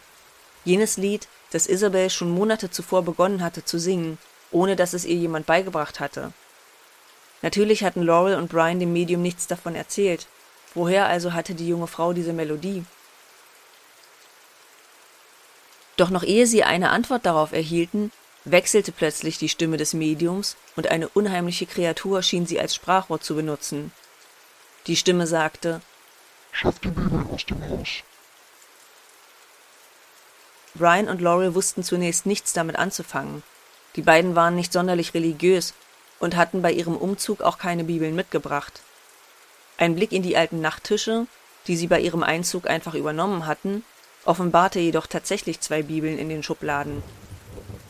Jenes 0.64 0.96
Lied, 0.96 1.28
das 1.52 1.68
Isabel 1.68 2.10
schon 2.10 2.30
Monate 2.30 2.68
zuvor 2.68 3.04
begonnen 3.04 3.42
hatte 3.42 3.64
zu 3.64 3.78
singen, 3.78 4.18
ohne 4.50 4.74
dass 4.74 4.92
es 4.92 5.04
ihr 5.04 5.14
jemand 5.14 5.46
beigebracht 5.46 6.00
hatte. 6.00 6.32
Natürlich 7.42 7.84
hatten 7.84 8.02
Laurel 8.02 8.34
und 8.34 8.50
Brian 8.50 8.80
dem 8.80 8.92
Medium 8.92 9.22
nichts 9.22 9.46
davon 9.46 9.76
erzählt. 9.76 10.26
Woher 10.74 11.06
also 11.06 11.32
hatte 11.32 11.54
die 11.54 11.68
junge 11.68 11.86
Frau 11.86 12.12
diese 12.12 12.32
Melodie? 12.32 12.84
Doch 15.96 16.10
noch 16.10 16.24
ehe 16.24 16.46
sie 16.46 16.64
eine 16.64 16.90
Antwort 16.90 17.24
darauf 17.24 17.52
erhielten, 17.52 18.10
wechselte 18.46 18.92
plötzlich 18.92 19.38
die 19.38 19.48
Stimme 19.48 19.76
des 19.76 19.92
Mediums 19.92 20.56
und 20.76 20.88
eine 20.88 21.08
unheimliche 21.08 21.66
Kreatur 21.66 22.22
schien 22.22 22.46
sie 22.46 22.60
als 22.60 22.74
Sprachwort 22.74 23.22
zu 23.22 23.34
benutzen. 23.34 23.92
Die 24.86 24.96
Stimme 24.96 25.26
sagte: 25.26 25.82
Schaff 26.52 26.78
die 26.78 26.88
Bibel 26.88 27.26
aus 27.32 27.44
dem 27.44 27.68
Haus. 27.68 27.88
Brian 30.74 31.08
und 31.08 31.20
Laurel 31.20 31.54
wussten 31.54 31.82
zunächst 31.82 32.26
nichts 32.26 32.52
damit 32.52 32.76
anzufangen. 32.76 33.42
Die 33.96 34.02
beiden 34.02 34.36
waren 34.36 34.54
nicht 34.54 34.72
sonderlich 34.72 35.14
religiös 35.14 35.74
und 36.20 36.36
hatten 36.36 36.62
bei 36.62 36.70
ihrem 36.70 36.96
Umzug 36.96 37.40
auch 37.40 37.58
keine 37.58 37.84
Bibeln 37.84 38.14
mitgebracht. 38.14 38.80
Ein 39.78 39.96
Blick 39.96 40.12
in 40.12 40.22
die 40.22 40.36
alten 40.36 40.60
Nachttische, 40.60 41.26
die 41.66 41.76
sie 41.76 41.86
bei 41.86 42.00
ihrem 42.00 42.22
Einzug 42.22 42.68
einfach 42.68 42.94
übernommen 42.94 43.46
hatten, 43.46 43.84
offenbarte 44.24 44.78
jedoch 44.78 45.06
tatsächlich 45.06 45.60
zwei 45.60 45.82
Bibeln 45.82 46.18
in 46.18 46.28
den 46.28 46.42
Schubladen. 46.42 47.02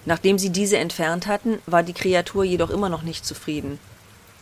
Nachdem 0.07 0.39
sie 0.39 0.51
diese 0.51 0.79
entfernt 0.79 1.27
hatten, 1.27 1.61
war 1.67 1.83
die 1.83 1.93
Kreatur 1.93 2.45
jedoch 2.45 2.71
immer 2.71 2.89
noch 2.89 3.03
nicht 3.03 3.27
zufrieden. 3.27 3.79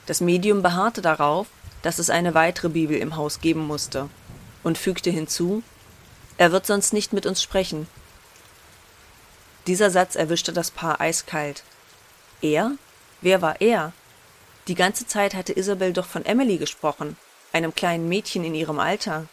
Das 0.07 0.21
Medium 0.21 0.63
beharrte 0.63 1.01
darauf, 1.01 1.47
dass 1.83 1.99
es 1.99 2.11
eine 2.11 2.35
weitere 2.35 2.69
Bibel 2.69 2.97
im 2.97 3.17
Haus 3.17 3.41
geben 3.41 3.67
musste, 3.67 4.09
und 4.63 4.79
fügte 4.79 5.11
hinzu 5.11 5.63
Er 6.37 6.53
wird 6.53 6.67
sonst 6.67 6.93
nicht 6.93 7.13
mit 7.13 7.27
uns 7.27 7.43
sprechen. 7.43 7.89
Dieser 9.67 9.91
Satz 9.91 10.15
erwischte 10.15 10.53
das 10.53 10.71
Paar 10.71 11.01
eiskalt. 11.01 11.65
Er? 12.43 12.73
Wer 13.23 13.41
war 13.41 13.63
er? 13.63 13.93
Die 14.69 14.75
ganze 14.75 15.07
Zeit 15.07 15.35
hatte 15.35 15.57
Isabel 15.57 15.95
doch 15.95 16.07
von 16.07 16.27
Emily 16.27 16.59
gesprochen, 16.59 17.17
einem 17.53 17.75
kleinen 17.75 18.09
Mädchen 18.09 18.45
in 18.45 18.55
ihrem 18.55 18.79
Alter. 18.79 19.27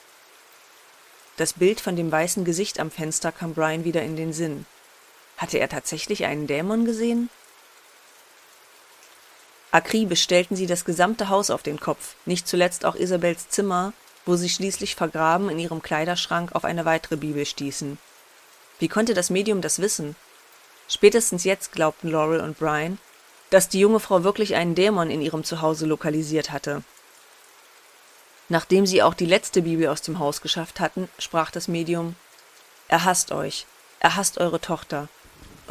Das 1.36 1.54
Bild 1.54 1.82
von 1.82 1.98
dem 1.98 2.10
weißen 2.10 2.46
Gesicht 2.46 2.80
am 2.80 2.92
Fenster 2.92 3.34
kam 3.34 3.54
Brian 3.54 3.84
wieder 3.84 4.02
in 4.04 4.16
den 4.16 4.32
Sinn. 4.32 4.66
Hatte 5.42 5.58
er 5.58 5.70
tatsächlich 5.70 6.26
einen 6.26 6.46
Dämon 6.46 6.86
gesehen? 6.86 7.32
Akribisch 9.72 10.22
stellten 10.22 10.56
sie 10.56 10.68
das 10.68 10.86
gesamte 10.86 11.30
Haus 11.30 11.50
auf 11.50 11.64
den 11.64 11.80
Kopf, 11.80 12.14
nicht 12.26 12.48
zuletzt 12.48 12.86
auch 12.86 12.94
Isabels 12.94 13.50
Zimmer, 13.50 13.94
wo 14.28 14.36
sie 14.36 14.50
schließlich 14.50 14.94
vergraben 14.94 15.50
in 15.50 15.58
ihrem 15.58 15.82
Kleiderschrank 15.82 16.54
auf 16.54 16.64
eine 16.64 16.86
weitere 16.86 17.18
Bibel 17.18 17.44
stießen. 17.44 17.98
Wie 18.78 18.88
konnte 18.88 19.16
das 19.16 19.32
Medium 19.32 19.62
das 19.62 19.80
wissen? 19.80 20.16
Spätestens 20.88 21.44
jetzt 21.44 21.72
glaubten 21.72 22.10
Laurel 22.10 22.42
und 22.42 22.60
Brian, 22.60 23.00
dass 23.50 23.68
die 23.68 23.80
junge 23.80 24.00
Frau 24.00 24.24
wirklich 24.24 24.54
einen 24.54 24.76
Dämon 24.76 25.10
in 25.10 25.24
ihrem 25.24 25.44
Zuhause 25.44 25.88
lokalisiert 25.88 26.52
hatte. 26.52 26.84
Nachdem 28.48 28.86
sie 28.86 29.02
auch 29.02 29.16
die 29.16 29.26
letzte 29.26 29.64
Bibel 29.64 29.88
aus 29.88 30.04
dem 30.04 30.20
Haus 30.20 30.42
geschafft 30.42 30.80
hatten, 30.80 31.10
sprach 31.18 31.50
das 31.50 31.68
Medium 31.68 32.16
Er 32.90 33.06
hasst 33.06 33.32
euch, 33.32 33.66
er 34.00 34.16
hasst 34.18 34.38
eure 34.38 34.62
Tochter, 34.62 35.08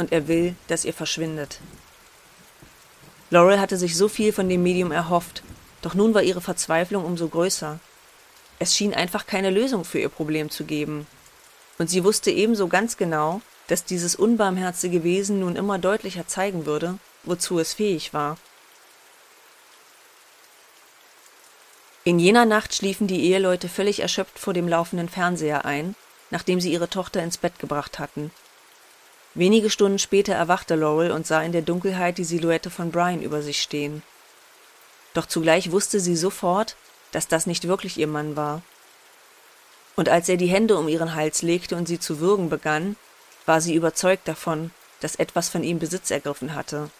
und 0.00 0.12
er 0.12 0.26
will, 0.26 0.56
dass 0.66 0.84
ihr 0.84 0.92
verschwindet. 0.92 1.60
Laurel 3.30 3.60
hatte 3.60 3.76
sich 3.76 3.96
so 3.96 4.08
viel 4.08 4.32
von 4.32 4.48
dem 4.48 4.62
Medium 4.62 4.90
erhofft, 4.90 5.42
doch 5.82 5.94
nun 5.94 6.14
war 6.14 6.22
ihre 6.22 6.40
Verzweiflung 6.40 7.04
umso 7.04 7.28
größer. 7.28 7.78
Es 8.58 8.76
schien 8.76 8.92
einfach 8.92 9.26
keine 9.26 9.50
Lösung 9.50 9.84
für 9.84 10.00
ihr 10.00 10.08
Problem 10.08 10.50
zu 10.50 10.64
geben. 10.64 11.06
Und 11.78 11.88
sie 11.88 12.04
wusste 12.04 12.30
ebenso 12.30 12.68
ganz 12.68 12.96
genau, 12.96 13.40
dass 13.68 13.84
dieses 13.84 14.16
unbarmherzige 14.16 15.04
Wesen 15.04 15.40
nun 15.40 15.56
immer 15.56 15.78
deutlicher 15.78 16.26
zeigen 16.26 16.66
würde, 16.66 16.98
wozu 17.22 17.58
es 17.58 17.72
fähig 17.72 18.12
war. 18.12 18.36
In 22.02 22.18
jener 22.18 22.46
Nacht 22.46 22.74
schliefen 22.74 23.06
die 23.06 23.24
Eheleute 23.24 23.68
völlig 23.68 24.00
erschöpft 24.00 24.38
vor 24.38 24.54
dem 24.54 24.66
laufenden 24.66 25.08
Fernseher 25.08 25.64
ein, 25.64 25.94
nachdem 26.30 26.60
sie 26.60 26.72
ihre 26.72 26.88
Tochter 26.88 27.22
ins 27.22 27.38
Bett 27.38 27.58
gebracht 27.58 27.98
hatten. 27.98 28.30
Wenige 29.34 29.70
Stunden 29.70 29.98
später 29.98 30.34
erwachte 30.34 30.74
Laurel 30.74 31.12
und 31.12 31.26
sah 31.26 31.42
in 31.42 31.52
der 31.52 31.62
Dunkelheit 31.62 32.18
die 32.18 32.24
Silhouette 32.24 32.70
von 32.70 32.90
Brian 32.90 33.22
über 33.22 33.42
sich 33.42 33.62
stehen. 33.62 34.02
Doch 35.14 35.26
zugleich 35.26 35.70
wusste 35.70 36.00
sie 36.00 36.16
sofort, 36.16 36.76
dass 37.12 37.28
das 37.28 37.46
nicht 37.46 37.68
wirklich 37.68 37.96
ihr 37.96 38.06
Mann 38.06 38.36
war. 38.36 38.62
Und 39.96 40.08
als 40.08 40.28
er 40.28 40.36
die 40.36 40.46
Hände 40.46 40.76
um 40.76 40.88
ihren 40.88 41.14
Hals 41.14 41.42
legte 41.42 41.76
und 41.76 41.86
sie 41.86 42.00
zu 42.00 42.20
würgen 42.20 42.48
begann, 42.48 42.96
war 43.46 43.60
sie 43.60 43.74
überzeugt 43.74 44.26
davon, 44.26 44.70
dass 45.00 45.16
etwas 45.16 45.48
von 45.48 45.62
ihm 45.62 45.78
Besitz 45.78 46.10
ergriffen 46.10 46.54
hatte. 46.54 46.90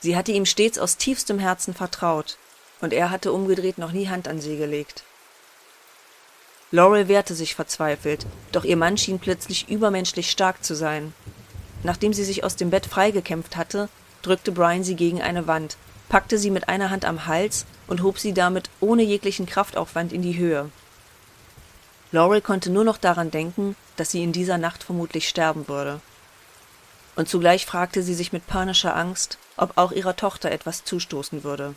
Sie 0.00 0.16
hatte 0.16 0.32
ihm 0.32 0.46
stets 0.46 0.78
aus 0.78 0.96
tiefstem 0.96 1.38
Herzen 1.38 1.74
vertraut, 1.74 2.38
und 2.80 2.92
er 2.92 3.10
hatte 3.10 3.32
umgedreht 3.32 3.78
noch 3.78 3.92
nie 3.92 4.08
Hand 4.08 4.28
an 4.28 4.40
sie 4.40 4.56
gelegt. 4.56 5.04
Laurel 6.72 7.06
wehrte 7.06 7.34
sich 7.34 7.54
verzweifelt, 7.54 8.26
doch 8.50 8.64
ihr 8.64 8.76
Mann 8.76 8.98
schien 8.98 9.20
plötzlich 9.20 9.68
übermenschlich 9.68 10.30
stark 10.30 10.64
zu 10.64 10.74
sein. 10.74 11.14
Nachdem 11.84 12.12
sie 12.12 12.24
sich 12.24 12.42
aus 12.42 12.56
dem 12.56 12.70
Bett 12.70 12.86
freigekämpft 12.86 13.56
hatte, 13.56 13.88
drückte 14.22 14.50
Brian 14.50 14.82
sie 14.82 14.96
gegen 14.96 15.22
eine 15.22 15.46
Wand, 15.46 15.76
packte 16.08 16.38
sie 16.38 16.50
mit 16.50 16.68
einer 16.68 16.90
Hand 16.90 17.04
am 17.04 17.26
Hals 17.26 17.66
und 17.86 18.02
hob 18.02 18.18
sie 18.18 18.34
damit 18.34 18.70
ohne 18.80 19.02
jeglichen 19.02 19.46
Kraftaufwand 19.46 20.12
in 20.12 20.22
die 20.22 20.36
Höhe. 20.36 20.70
Laurel 22.10 22.40
konnte 22.40 22.70
nur 22.70 22.84
noch 22.84 22.98
daran 22.98 23.30
denken, 23.30 23.76
dass 23.96 24.10
sie 24.10 24.22
in 24.22 24.32
dieser 24.32 24.58
Nacht 24.58 24.82
vermutlich 24.82 25.28
sterben 25.28 25.68
würde. 25.68 26.00
Und 27.14 27.28
zugleich 27.28 27.64
fragte 27.64 28.02
sie 28.02 28.14
sich 28.14 28.32
mit 28.32 28.46
panischer 28.46 28.96
Angst, 28.96 29.38
ob 29.56 29.78
auch 29.78 29.92
ihrer 29.92 30.16
Tochter 30.16 30.50
etwas 30.50 30.84
zustoßen 30.84 31.44
würde. 31.44 31.74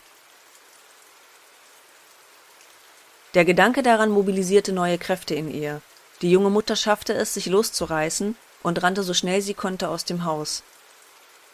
Der 3.35 3.45
Gedanke 3.45 3.83
daran 3.83 4.09
mobilisierte 4.09 4.71
neue 4.71 4.97
Kräfte 4.97 5.35
in 5.35 5.53
ihr. 5.53 5.81
Die 6.21 6.31
junge 6.31 6.49
Mutter 6.49 6.75
schaffte 6.75 7.13
es, 7.13 7.33
sich 7.33 7.45
loszureißen 7.45 8.35
und 8.63 8.83
rannte 8.83 9.03
so 9.03 9.13
schnell 9.13 9.41
sie 9.41 9.53
konnte 9.53 9.89
aus 9.89 10.03
dem 10.03 10.25
Haus. 10.25 10.63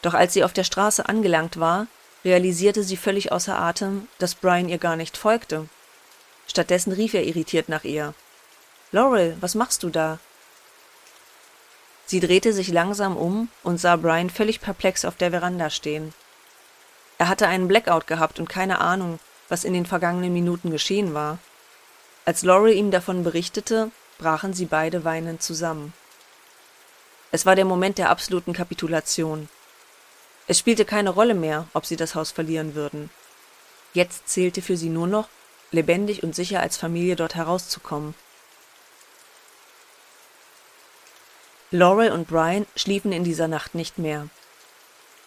Doch 0.02 0.14
als 0.14 0.34
sie 0.34 0.44
auf 0.44 0.54
der 0.54 0.64
Straße 0.64 1.08
angelangt 1.08 1.60
war, 1.60 1.88
realisierte 2.24 2.84
sie 2.84 2.98
völlig 2.98 3.32
außer 3.32 3.60
Atem, 3.60 4.08
dass 4.20 4.36
Brian 4.36 4.70
ihr 4.70 4.78
gar 4.78 4.96
nicht 4.96 5.18
folgte. 5.18 5.68
Stattdessen 6.48 6.94
rief 6.94 7.14
er 7.14 7.24
irritiert 7.24 7.70
nach 7.70 7.84
ihr. 7.84 8.14
Laurel, 8.92 9.36
was 9.42 9.56
machst 9.56 9.84
du 9.84 9.90
da? 9.90 10.20
Sie 12.06 12.20
drehte 12.20 12.54
sich 12.54 12.70
langsam 12.70 13.18
um 13.18 13.50
und 13.64 13.80
sah 13.80 13.96
Brian 13.98 14.30
völlig 14.30 14.62
perplex 14.62 15.06
auf 15.06 15.16
der 15.16 15.32
Veranda 15.32 15.70
stehen. 15.70 16.14
Er 17.18 17.28
hatte 17.28 17.48
einen 17.48 17.68
Blackout 17.68 18.08
gehabt 18.08 18.40
und 18.40 18.48
keine 18.48 18.80
Ahnung, 18.80 19.20
was 19.50 19.64
in 19.64 19.74
den 19.74 19.86
vergangenen 19.86 20.34
Minuten 20.34 20.72
geschehen 20.72 21.14
war. 21.14 21.40
Als 22.26 22.42
Laurie 22.42 22.74
ihm 22.74 22.90
davon 22.90 23.24
berichtete, 23.24 23.92
brachen 24.18 24.54
sie 24.54 24.66
beide 24.66 25.04
weinend 25.04 25.44
zusammen. 25.44 25.94
Es 27.32 27.46
war 27.46 27.56
der 27.56 27.66
Moment 27.66 28.00
der 28.00 28.10
absoluten 28.10 28.52
Kapitulation. 28.52 29.48
Es 30.48 30.58
spielte 30.58 30.86
keine 30.86 31.12
Rolle 31.12 31.36
mehr, 31.36 31.68
ob 31.74 31.86
sie 31.86 31.96
das 31.96 32.16
Haus 32.16 32.32
verlieren 32.32 32.74
würden. 32.74 33.12
Jetzt 33.94 34.28
zählte 34.28 34.64
für 34.64 34.76
sie 34.76 34.90
nur 34.90 35.06
noch, 35.06 35.28
lebendig 35.72 36.24
und 36.24 36.34
sicher 36.34 36.62
als 36.62 36.78
Familie 36.78 37.16
dort 37.16 37.36
herauszukommen. 37.36 38.16
Laurel 41.70 42.12
und 42.12 42.28
Brian 42.28 42.66
schliefen 42.76 43.12
in 43.12 43.24
dieser 43.24 43.48
Nacht 43.48 43.76
nicht 43.76 44.00
mehr. 44.00 44.30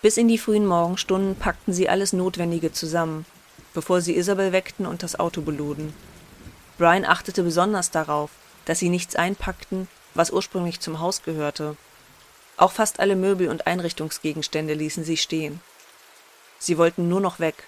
Bis 0.02 0.16
in 0.16 0.26
die 0.26 0.38
frühen 0.38 0.66
Morgenstunden 0.66 1.36
packten 1.36 1.72
sie 1.72 1.88
alles 1.88 2.12
Notwendige 2.12 2.72
zusammen, 2.72 3.24
bevor 3.72 4.00
sie 4.00 4.16
Isabel 4.16 4.50
weckten 4.52 4.86
und 4.86 5.02
das 5.02 5.18
Auto 5.18 5.42
beluden. 5.42 5.94
Brian 6.78 7.04
achtete 7.04 7.42
besonders 7.42 7.90
darauf, 7.90 8.30
dass 8.64 8.78
sie 8.78 8.88
nichts 8.88 9.16
einpackten, 9.16 9.88
was 10.14 10.30
ursprünglich 10.30 10.80
zum 10.80 11.00
Haus 11.00 11.22
gehörte. 11.22 11.76
Auch 12.56 12.72
fast 12.72 13.00
alle 13.00 13.16
Möbel 13.16 13.48
und 13.48 13.66
Einrichtungsgegenstände 13.66 14.74
ließen 14.74 15.04
sie 15.04 15.16
stehen. 15.16 15.60
Sie 16.58 16.78
wollten 16.78 17.08
nur 17.08 17.20
noch 17.20 17.40
weg, 17.40 17.64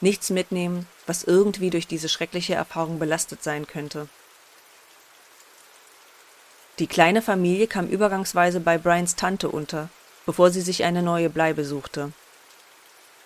nichts 0.00 0.30
mitnehmen, 0.30 0.86
was 1.06 1.24
irgendwie 1.24 1.70
durch 1.70 1.86
diese 1.86 2.08
schreckliche 2.08 2.54
Erfahrung 2.54 2.98
belastet 2.98 3.42
sein 3.42 3.66
könnte. 3.66 4.08
Die 6.78 6.86
kleine 6.86 7.22
Familie 7.22 7.66
kam 7.66 7.86
übergangsweise 7.86 8.60
bei 8.60 8.78
Brians 8.78 9.14
Tante 9.14 9.48
unter, 9.48 9.88
bevor 10.26 10.50
sie 10.50 10.60
sich 10.60 10.84
eine 10.84 11.02
neue 11.02 11.30
Bleibe 11.30 11.64
suchte. 11.64 12.12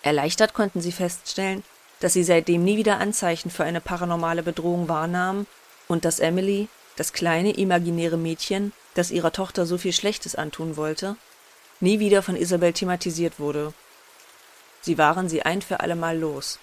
Erleichtert 0.02 0.52
konnten 0.52 0.80
sie 0.80 0.92
feststellen, 0.92 1.64
dass 2.00 2.12
sie 2.12 2.24
seitdem 2.24 2.64
nie 2.64 2.76
wieder 2.76 2.98
Anzeichen 2.98 3.50
für 3.50 3.64
eine 3.64 3.80
paranormale 3.80 4.42
Bedrohung 4.42 4.88
wahrnahmen 4.88 5.46
und 5.88 6.04
dass 6.04 6.20
Emily, 6.20 6.68
das 6.96 7.12
kleine 7.12 7.52
imaginäre 7.52 8.16
Mädchen, 8.16 8.72
das 8.94 9.10
ihrer 9.10 9.32
Tochter 9.32 9.66
so 9.66 9.78
viel 9.78 9.92
Schlechtes 9.92 10.34
antun 10.34 10.76
wollte, 10.76 11.16
nie 11.80 11.98
wieder 11.98 12.22
von 12.22 12.36
Isabel 12.36 12.72
thematisiert 12.72 13.38
wurde. 13.38 13.72
Sie 14.80 14.98
waren 14.98 15.28
sie 15.28 15.42
ein 15.42 15.62
für 15.62 15.80
allemal 15.80 16.18
los. 16.18 16.58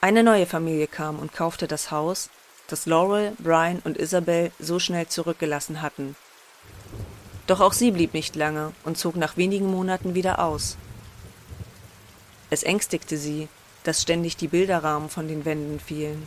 Eine 0.00 0.24
neue 0.24 0.46
Familie 0.46 0.88
kam 0.88 1.18
und 1.18 1.32
kaufte 1.32 1.68
das 1.68 1.92
Haus, 1.92 2.28
das 2.66 2.86
Laurel, 2.86 3.36
Brian 3.38 3.80
und 3.84 3.98
Isabel 3.98 4.50
so 4.58 4.78
schnell 4.78 5.06
zurückgelassen 5.06 5.80
hatten. 5.80 6.16
Doch 7.46 7.60
auch 7.60 7.72
sie 7.72 7.90
blieb 7.90 8.14
nicht 8.14 8.34
lange 8.34 8.72
und 8.84 8.98
zog 8.98 9.16
nach 9.16 9.36
wenigen 9.36 9.66
Monaten 9.70 10.14
wieder 10.14 10.38
aus. 10.38 10.76
Es 12.52 12.64
ängstigte 12.64 13.16
sie, 13.16 13.48
dass 13.82 14.02
ständig 14.02 14.36
die 14.36 14.46
Bilderrahmen 14.46 15.08
von 15.08 15.26
den 15.26 15.46
Wänden 15.46 15.80
fielen 15.80 16.22